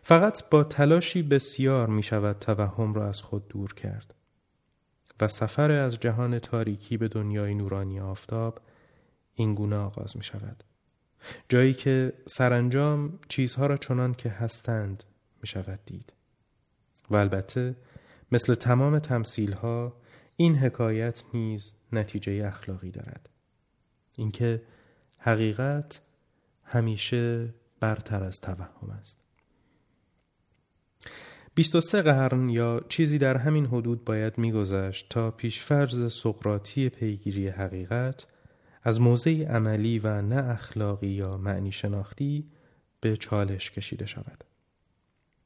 فقط 0.03 0.49
با 0.49 0.63
تلاشی 0.63 1.23
بسیار 1.23 1.87
می 1.87 2.03
شود 2.03 2.39
توهم 2.39 2.93
را 2.93 3.07
از 3.07 3.21
خود 3.21 3.47
دور 3.47 3.73
کرد 3.73 4.13
و 5.19 5.27
سفر 5.27 5.71
از 5.71 5.99
جهان 5.99 6.39
تاریکی 6.39 6.97
به 6.97 7.07
دنیای 7.07 7.55
نورانی 7.55 7.99
آفتاب 7.99 8.59
این 9.35 9.55
گونه 9.55 9.75
آغاز 9.75 10.17
می 10.17 10.23
شود. 10.23 10.63
جایی 11.49 11.73
که 11.73 12.13
سرانجام 12.25 13.19
چیزها 13.27 13.65
را 13.65 13.77
چنان 13.77 14.13
که 14.13 14.29
هستند 14.29 15.03
می 15.41 15.47
شود 15.47 15.79
دید. 15.85 16.13
و 17.09 17.15
البته 17.15 17.75
مثل 18.31 18.55
تمام 18.55 18.99
تمثیل 18.99 19.53
ها 19.53 19.93
این 20.35 20.55
حکایت 20.55 21.23
نیز 21.33 21.73
نتیجه 21.93 22.47
اخلاقی 22.47 22.91
دارد. 22.91 23.29
اینکه 24.17 24.61
حقیقت 25.23 26.01
همیشه 26.63 27.53
برتر 27.79 28.23
از 28.23 28.41
توهم 28.41 28.89
است 28.99 29.21
23 31.55 32.01
قرن 32.01 32.49
یا 32.49 32.81
چیزی 32.89 33.17
در 33.17 33.37
همین 33.37 33.65
حدود 33.65 34.05
باید 34.05 34.37
میگذشت 34.37 35.09
تا 35.09 35.31
پیشفرز 35.31 36.13
سقراطی 36.13 36.89
پیگیری 36.89 37.47
حقیقت 37.47 38.27
از 38.83 39.01
موضع 39.01 39.45
عملی 39.45 39.99
و 39.99 40.21
نه 40.21 40.49
اخلاقی 40.49 41.07
یا 41.07 41.37
معنی 41.37 41.71
شناختی 41.71 42.49
به 43.01 43.17
چالش 43.17 43.71
کشیده 43.71 44.05
شود. 44.05 44.43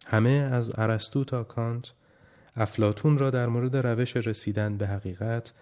همه 0.05 0.29
از 0.29 0.71
ارسطو 0.75 1.23
تا 1.23 1.43
کانت 1.43 1.93
افلاتون 2.55 3.17
را 3.17 3.29
در 3.29 3.47
مورد 3.47 3.75
روش 3.75 4.17
رسیدن 4.17 4.77
به 4.77 4.87
حقیقت 4.87 5.53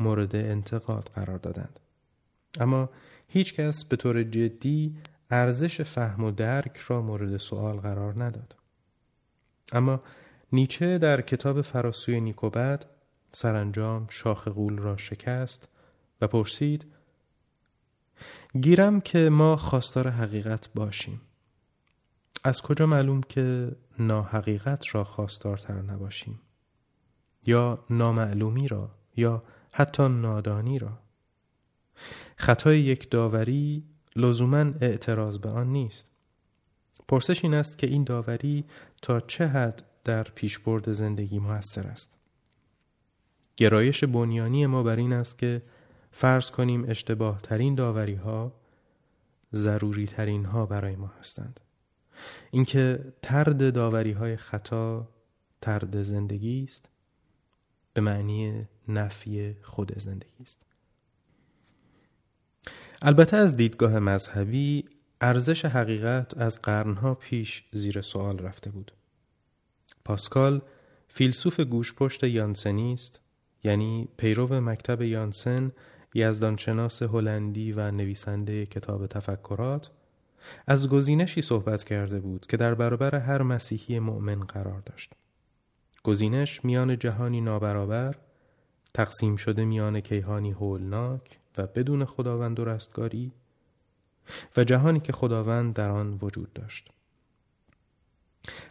مورد 0.00 0.36
انتقاد 0.36 1.10
قرار 1.14 1.38
دادند. 1.38 1.80
اما 2.60 2.90
هیچ 3.28 3.54
کس 3.54 3.84
به 3.84 3.96
طور 3.96 4.22
جدی 4.22 4.96
ارزش 5.30 5.80
فهم 5.80 6.24
و 6.24 6.30
درک 6.30 6.76
را 6.76 7.02
مورد 7.02 7.36
سوال 7.36 7.76
قرار 7.76 8.24
نداد. 8.24 8.56
اما 9.72 10.02
نیچه 10.52 10.98
در 10.98 11.20
کتاب 11.20 11.60
فراسوی 11.60 12.20
نیکوبد 12.20 12.84
سرانجام 13.32 14.06
شاخ 14.10 14.48
غول 14.48 14.78
را 14.78 14.96
شکست 14.96 15.68
و 16.20 16.26
پرسید 16.26 16.86
گیرم 18.60 19.00
که 19.00 19.18
ما 19.18 19.56
خواستار 19.56 20.08
حقیقت 20.08 20.68
باشیم. 20.74 21.20
از 22.44 22.62
کجا 22.62 22.86
معلوم 22.86 23.20
که 23.20 23.76
ناحقیقت 23.98 24.94
را 24.94 25.04
خواستارتر 25.04 25.82
نباشیم؟ 25.82 26.40
یا 27.46 27.84
نامعلومی 27.90 28.68
را 28.68 28.90
یا 29.16 29.42
حتی 29.72 30.08
نادانی 30.08 30.78
را؟ 30.78 31.01
خطای 32.36 32.80
یک 32.80 33.10
داوری 33.10 33.84
لزوما 34.16 34.72
اعتراض 34.80 35.38
به 35.38 35.48
آن 35.48 35.72
نیست. 35.72 36.10
پرسش 37.08 37.44
این 37.44 37.54
است 37.54 37.78
که 37.78 37.86
این 37.86 38.04
داوری 38.04 38.64
تا 39.02 39.20
چه 39.20 39.46
حد 39.46 39.82
در 40.04 40.22
پیشبرد 40.22 40.92
زندگی 40.92 41.38
موثر 41.38 41.86
است. 41.86 42.18
گرایش 43.56 44.04
بنیانی 44.04 44.66
ما 44.66 44.82
بر 44.82 44.96
این 44.96 45.12
است 45.12 45.38
که 45.38 45.62
فرض 46.10 46.50
کنیم 46.50 46.84
اشتباه 46.88 47.40
ترین 47.42 47.74
داوری 47.74 48.14
ها 48.14 48.52
ضروری 49.54 50.06
ترین 50.06 50.44
ها 50.44 50.66
برای 50.66 50.96
ما 50.96 51.12
هستند. 51.20 51.60
اینکه 52.50 53.12
ترد 53.22 53.74
داوری 53.74 54.12
های 54.12 54.36
خطا 54.36 55.08
ترد 55.60 56.02
زندگی 56.02 56.64
است 56.64 56.88
به 57.94 58.00
معنی 58.00 58.68
نفی 58.88 59.56
خود 59.62 59.98
زندگی 59.98 60.42
است. 60.42 60.66
البته 63.04 63.36
از 63.36 63.56
دیدگاه 63.56 63.98
مذهبی 63.98 64.84
ارزش 65.20 65.64
حقیقت 65.64 66.38
از 66.38 66.62
قرنها 66.62 67.14
پیش 67.14 67.64
زیر 67.72 68.00
سوال 68.00 68.38
رفته 68.38 68.70
بود. 68.70 68.92
پاسکال 70.04 70.62
فیلسوف 71.08 71.60
گوشپشت 71.60 72.24
یانسنی 72.24 72.92
است 72.92 73.20
یعنی 73.64 74.08
پیرو 74.16 74.60
مکتب 74.60 75.02
یانسن 75.02 75.72
یزدانشناس 76.14 77.02
هلندی 77.02 77.72
و 77.72 77.90
نویسنده 77.90 78.66
کتاب 78.66 79.06
تفکرات 79.06 79.90
از 80.66 80.88
گزینشی 80.88 81.42
صحبت 81.42 81.84
کرده 81.84 82.20
بود 82.20 82.46
که 82.46 82.56
در 82.56 82.74
برابر 82.74 83.14
هر 83.14 83.42
مسیحی 83.42 83.98
مؤمن 83.98 84.40
قرار 84.40 84.80
داشت. 84.80 85.12
گزینش 86.02 86.64
میان 86.64 86.98
جهانی 86.98 87.40
نابرابر 87.40 88.14
تقسیم 88.94 89.36
شده 89.36 89.64
میان 89.64 90.00
کیهانی 90.00 90.50
هولناک 90.50 91.41
و 91.58 91.66
بدون 91.66 92.04
خداوند 92.04 92.60
و 92.60 92.64
رستگاری 92.64 93.32
و 94.56 94.64
جهانی 94.64 95.00
که 95.00 95.12
خداوند 95.12 95.74
در 95.74 95.90
آن 95.90 96.18
وجود 96.22 96.52
داشت. 96.52 96.88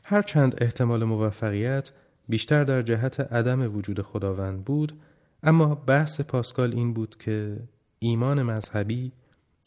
هرچند 0.03 0.63
احتمال 0.63 1.03
موفقیت 1.03 1.91
بیشتر 2.29 2.63
در 2.63 2.81
جهت 2.81 3.19
عدم 3.19 3.75
وجود 3.75 4.01
خداوند 4.01 4.65
بود 4.65 4.99
اما 5.43 5.75
بحث 5.75 6.21
پاسکال 6.21 6.73
این 6.73 6.93
بود 6.93 7.17
که 7.17 7.59
ایمان 7.99 8.41
مذهبی 8.43 9.11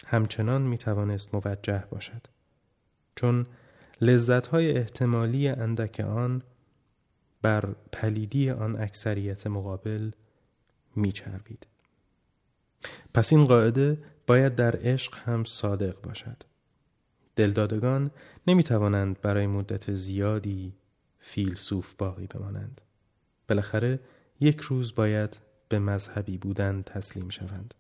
همچنان 0.07 0.63
می 0.63 0.79
توانست 0.79 1.35
موجه 1.35 1.85
باشد. 1.91 2.27
چون 3.17 3.47
لذتهای 4.01 4.79
احتمالی 4.79 5.49
اندک 5.49 6.01
آن 6.01 6.43
بر 7.43 7.75
پلیدی 7.93 8.51
آن 8.51 8.77
اکثریت 8.81 9.47
مقابل 9.47 10.11
میچربید. 10.97 11.67
پس 13.15 13.33
این 13.33 13.45
قاعده 13.45 13.99
باید 14.27 14.55
در 14.55 14.77
عشق 14.83 15.15
هم 15.19 15.45
صادق 15.45 16.01
باشد. 16.01 16.37
دلدادگان 17.37 18.11
نمی 18.47 18.63
توانند 18.63 19.21
برای 19.21 19.47
مدت 19.47 19.93
زیادی 19.93 20.75
فیلسوف 21.19 21.95
باقی 21.95 22.27
بمانند. 22.27 22.81
بالاخره 23.49 24.01
یک 24.41 24.61
روز 24.61 24.95
باید 24.95 25.39
به 25.69 25.79
مذهبی 25.79 26.39
بودن 26.39 26.83
تسلیم 26.83 27.29
شوند. 27.29 27.75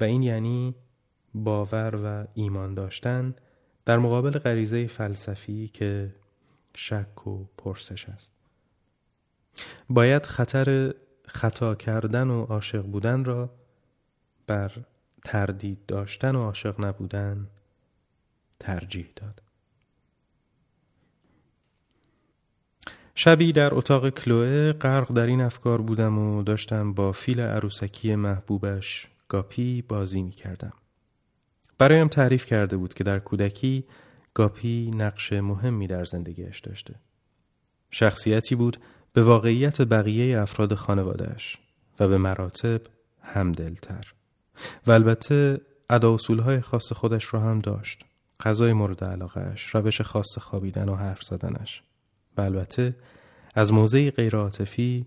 و 0.00 0.04
این 0.04 0.22
یعنی 0.22 0.74
باور 1.34 2.00
و 2.04 2.26
ایمان 2.34 2.74
داشتن 2.74 3.34
در 3.84 3.98
مقابل 3.98 4.30
غریزه 4.30 4.86
فلسفی 4.86 5.68
که 5.68 6.14
شک 6.74 7.26
و 7.26 7.44
پرسش 7.58 8.08
است. 8.08 8.34
باید 9.90 10.26
خطر 10.26 10.94
خطا 11.26 11.74
کردن 11.74 12.30
و 12.30 12.44
عاشق 12.44 12.82
بودن 12.82 13.24
را 13.24 13.50
بر 14.46 14.72
تردید 15.24 15.86
داشتن 15.86 16.36
و 16.36 16.42
عاشق 16.42 16.80
نبودن 16.80 17.48
ترجیح 18.60 19.06
داد 19.16 19.42
شبی 23.14 23.52
در 23.52 23.74
اتاق 23.74 24.10
کلوه 24.10 24.72
غرق 24.72 25.12
در 25.12 25.26
این 25.26 25.40
افکار 25.40 25.80
بودم 25.80 26.18
و 26.18 26.42
داشتم 26.42 26.92
با 26.92 27.12
فیل 27.12 27.40
عروسکی 27.40 28.16
محبوبش 28.16 29.06
گاپی 29.28 29.82
بازی 29.82 30.22
می 30.22 30.30
کردم. 30.30 30.72
برایم 31.78 32.08
تعریف 32.08 32.46
کرده 32.46 32.76
بود 32.76 32.94
که 32.94 33.04
در 33.04 33.18
کودکی 33.18 33.84
گاپی 34.34 34.90
نقش 34.90 35.32
مهمی 35.32 35.86
در 35.86 36.04
زندگیش 36.04 36.60
داشته. 36.60 36.94
شخصیتی 37.90 38.54
بود 38.54 38.76
به 39.12 39.22
واقعیت 39.22 39.82
بقیه 39.82 40.40
افراد 40.40 40.74
خانوادهش 40.74 41.58
و 42.00 42.08
به 42.08 42.18
مراتب 42.18 42.80
همدلتر 43.22 44.13
و 44.86 44.92
البته 44.92 45.60
ادا 45.90 46.16
های 46.44 46.60
خاص 46.60 46.92
خودش 46.92 47.34
را 47.34 47.40
هم 47.40 47.60
داشت. 47.60 48.04
غذای 48.40 48.72
مورد 48.72 49.04
علاقهش 49.04 49.66
روش 49.66 50.00
خاص 50.00 50.38
خوابیدن 50.38 50.88
و 50.88 50.94
حرف 50.94 51.22
زدنش. 51.22 51.82
و 52.36 52.40
البته 52.40 52.96
از 53.54 53.72
موضعی 53.72 54.10
غیرعاطفی 54.10 55.06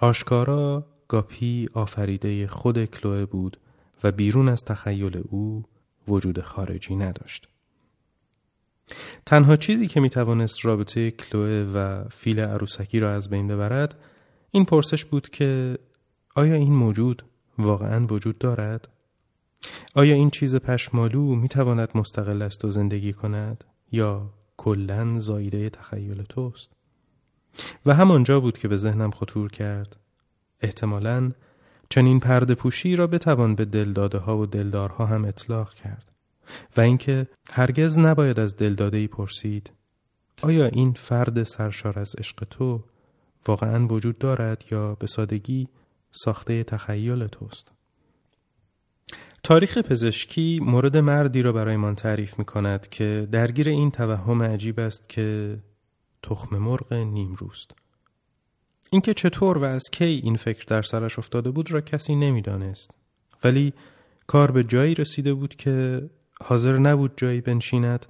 آشکارا 0.00 0.86
گاپی 1.08 1.68
آفریده 1.74 2.46
خود 2.46 2.84
کلوه 2.84 3.24
بود 3.24 3.56
و 4.04 4.12
بیرون 4.12 4.48
از 4.48 4.64
تخیل 4.64 5.22
او 5.30 5.64
وجود 6.08 6.40
خارجی 6.40 6.96
نداشت. 6.96 7.48
تنها 9.26 9.56
چیزی 9.56 9.86
که 9.86 10.00
می 10.00 10.10
توانست 10.10 10.64
رابطه 10.64 11.10
کلوه 11.10 11.72
و 11.74 12.04
فیل 12.08 12.40
عروسکی 12.40 13.00
را 13.00 13.12
از 13.12 13.30
بین 13.30 13.48
ببرد 13.48 13.94
این 14.50 14.64
پرسش 14.64 15.04
بود 15.04 15.28
که 15.28 15.78
آیا 16.34 16.54
این 16.54 16.72
موجود 16.72 17.22
واقعا 17.58 18.06
وجود 18.06 18.38
دارد؟ 18.38 18.88
آیا 19.94 20.14
این 20.14 20.30
چیز 20.30 20.56
پشمالو 20.56 21.34
می 21.34 21.48
تواند 21.48 21.88
مستقل 21.94 22.42
است 22.42 22.64
و 22.64 22.70
زندگی 22.70 23.12
کند 23.12 23.64
یا 23.92 24.30
کلا 24.56 25.18
زایده 25.18 25.70
تخیل 25.70 26.22
توست؟ 26.22 26.72
و 27.86 27.94
همانجا 27.94 28.40
بود 28.40 28.58
که 28.58 28.68
به 28.68 28.76
ذهنم 28.76 29.10
خطور 29.10 29.50
کرد 29.50 29.96
احتمالا 30.60 31.32
چنین 31.90 32.20
پرده 32.20 32.54
پوشی 32.54 32.96
را 32.96 33.06
بتوان 33.06 33.54
به 33.54 33.64
دلداده 33.64 34.18
ها 34.18 34.38
و 34.38 34.46
دلدارها 34.46 35.06
هم 35.06 35.24
اطلاق 35.24 35.74
کرد 35.74 36.12
و 36.76 36.80
اینکه 36.80 37.26
هرگز 37.50 37.98
نباید 37.98 38.40
از 38.40 38.56
دلداده 38.56 38.96
ای 38.96 39.06
پرسید 39.06 39.72
آیا 40.42 40.66
این 40.66 40.92
فرد 40.92 41.42
سرشار 41.42 41.98
از 41.98 42.14
عشق 42.18 42.44
تو 42.44 42.84
واقعا 43.46 43.86
وجود 43.86 44.18
دارد 44.18 44.64
یا 44.70 44.94
به 44.94 45.06
سادگی 45.06 45.68
ساخته 46.24 46.64
تخیل 46.64 47.26
توست. 47.26 47.72
تاریخ 49.42 49.78
پزشکی 49.78 50.60
مورد 50.62 50.96
مردی 50.96 51.42
را 51.42 51.52
برایمان 51.52 51.94
تعریف 51.94 52.38
می 52.38 52.44
کند 52.44 52.88
که 52.88 53.28
درگیر 53.32 53.68
این 53.68 53.90
توهم 53.90 54.42
عجیب 54.42 54.80
است 54.80 55.08
که 55.08 55.58
تخم 56.22 56.58
مرغ 56.58 56.92
نیمروست. 56.92 57.70
اینکه 58.90 59.14
چطور 59.14 59.58
و 59.58 59.64
از 59.64 59.82
کی 59.92 60.04
این 60.04 60.36
فکر 60.36 60.64
در 60.64 60.82
سرش 60.82 61.18
افتاده 61.18 61.50
بود 61.50 61.70
را 61.70 61.80
کسی 61.80 62.16
نمی‌دانست. 62.16 62.96
ولی 63.44 63.72
کار 64.26 64.50
به 64.50 64.64
جایی 64.64 64.94
رسیده 64.94 65.34
بود 65.34 65.56
که 65.56 66.02
حاضر 66.44 66.78
نبود 66.78 67.12
جایی 67.16 67.40
بنشیند 67.40 68.06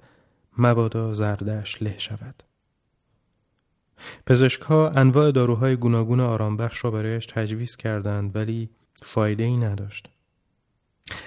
مبادا 0.57 1.13
زردش 1.13 1.81
له 1.81 1.95
شود. 1.97 2.43
پزشکها 4.25 4.89
انواع 4.89 5.31
داروهای 5.31 5.75
گوناگون 5.75 6.19
آرامبخش 6.19 6.85
را 6.85 6.91
برایش 6.91 7.25
تجویز 7.25 7.75
کردند 7.75 8.35
ولی 8.35 8.69
فایده 9.03 9.43
ای 9.43 9.57
نداشت. 9.57 10.09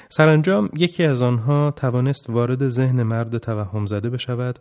سرانجام 0.08 0.70
یکی 0.76 1.04
از 1.04 1.22
آنها 1.22 1.70
توانست 1.70 2.30
وارد 2.30 2.68
ذهن 2.68 3.02
مرد 3.02 3.38
توهم 3.38 3.86
زده 3.86 4.10
بشود 4.10 4.58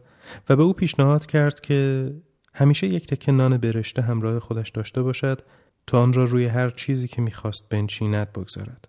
و 0.50 0.56
به 0.56 0.64
او 0.64 0.74
پیشنهاد 0.74 1.26
کرد 1.26 1.60
که 1.60 2.12
همیشه 2.54 2.88
یک 2.88 3.08
تکه 3.08 3.32
نان 3.32 3.58
برشته 3.58 4.02
همراه 4.02 4.40
خودش 4.40 4.70
داشته 4.70 5.02
باشد 5.02 5.42
تا 5.88 6.02
آن 6.02 6.14
را 6.14 6.26
روی 6.26 6.46
هر 6.46 6.70
چیزی 6.70 7.08
که 7.08 7.22
می‌خواست 7.22 7.70
بنشیند 7.70 8.32
بگذارد. 8.32 8.88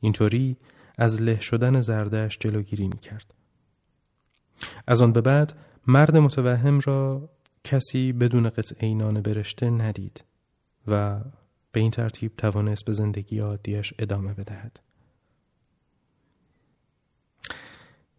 اینطوری 0.00 0.56
از 0.98 1.22
له 1.22 1.40
شدن 1.40 1.80
زردش 1.80 2.38
جلوگیری 2.38 2.88
می‌کرد. 2.88 3.34
از 4.86 5.02
آن 5.02 5.12
به 5.12 5.20
بعد 5.20 5.52
مرد 5.86 6.16
متوهم 6.16 6.80
را 6.80 7.30
کسی 7.66 8.12
بدون 8.12 8.48
قطعه 8.48 8.94
نان 8.94 9.20
برشته 9.20 9.70
ندید 9.70 10.24
و 10.86 11.20
به 11.72 11.80
این 11.80 11.90
ترتیب 11.90 12.36
توانست 12.36 12.84
به 12.84 12.92
زندگی 12.92 13.38
عادیش 13.38 13.94
ادامه 13.98 14.34
بدهد. 14.34 14.80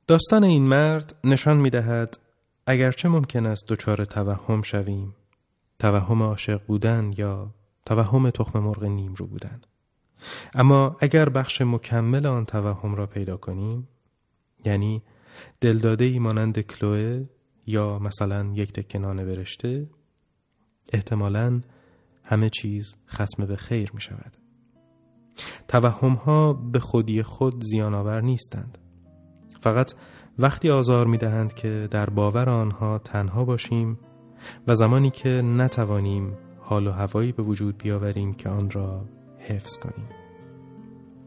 داستان 0.07 0.43
این 0.43 0.63
مرد 0.63 1.15
نشان 1.23 1.57
می 1.57 1.69
دهد 1.69 2.19
اگرچه 2.65 3.10
ممکن 3.10 3.45
است 3.45 3.67
دچار 3.67 4.05
توهم 4.05 4.62
شویم 4.62 5.15
توهم 5.79 6.23
عاشق 6.23 6.65
بودن 6.65 7.13
یا 7.17 7.53
توهم 7.86 8.29
تخم 8.29 8.60
مرغ 8.60 8.83
نیم 8.83 9.13
رو 9.13 9.27
بودن. 9.27 9.62
اما 10.53 10.97
اگر 10.99 11.29
بخش 11.29 11.62
مکمل 11.62 12.25
آن 12.25 12.45
توهم 12.45 12.95
را 12.95 13.05
پیدا 13.05 13.38
کنیم 13.38 13.88
یعنی 14.65 15.03
دلداده 15.62 16.05
ای 16.05 16.19
مانند 16.19 16.62
کلوه 16.62 17.25
یا 17.67 17.99
مثلا 17.99 18.51
یک 18.53 18.73
تکنانه 18.73 19.25
برشته 19.25 19.89
احتمالا 20.93 21.62
همه 22.23 22.49
چیز 22.49 22.95
ختم 23.10 23.45
به 23.45 23.56
خیر 23.56 23.91
می 23.93 24.01
شود. 24.01 24.38
توهم 25.67 26.13
ها 26.13 26.53
به 26.53 26.80
خودی 26.80 27.23
خود 27.23 27.63
زیان 27.63 27.93
آور 27.93 28.21
نیستند. 28.21 28.77
فقط 29.62 29.93
وقتی 30.39 30.69
آزار 30.69 31.08
می 31.08 31.17
دهند 31.17 31.53
که 31.53 31.88
در 31.91 32.10
باور 32.10 32.49
آنها 32.49 32.97
تنها 32.97 33.45
باشیم 33.45 33.99
و 34.67 34.75
زمانی 34.75 35.10
که 35.10 35.30
نتوانیم 35.30 36.34
حال 36.60 36.88
و 36.88 36.91
هوایی 36.91 37.32
به 37.32 37.43
وجود 37.43 37.77
بیاوریم 37.77 38.34
که 38.34 38.49
آن 38.49 38.69
را 38.69 39.06
حفظ 39.39 39.77
کنیم. 39.77 40.08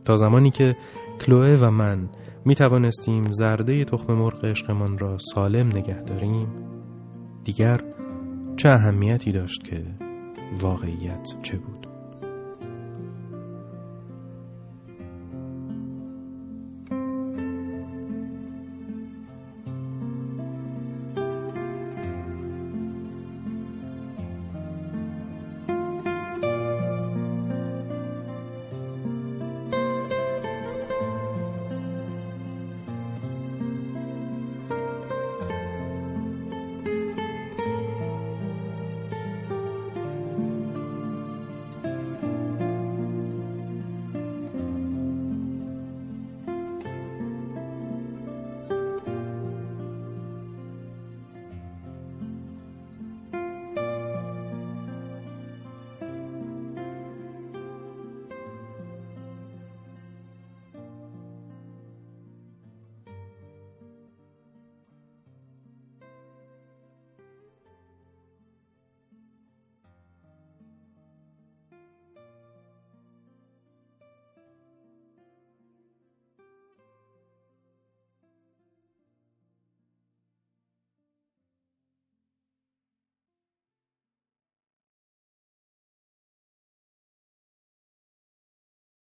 تا 0.05 0.17
زمانی 0.17 0.51
که 0.51 0.77
کلوه 1.21 1.59
و 1.61 1.71
من 1.71 2.09
می 2.45 2.55
توانستیم 2.55 3.33
زرده 3.33 3.85
تخم 3.85 4.13
مرغ 4.13 4.45
عشقمان 4.45 4.99
را 4.99 5.19
سالم 5.19 5.67
نگه 5.67 6.03
داریم. 6.03 6.49
دیگر 7.45 7.81
چه 8.57 8.69
اهمیتی 8.69 9.33
داشت 9.33 9.65
که 9.65 9.85
واقعیت 10.61 11.29
چه 11.43 11.59
بود؟ 11.59 11.90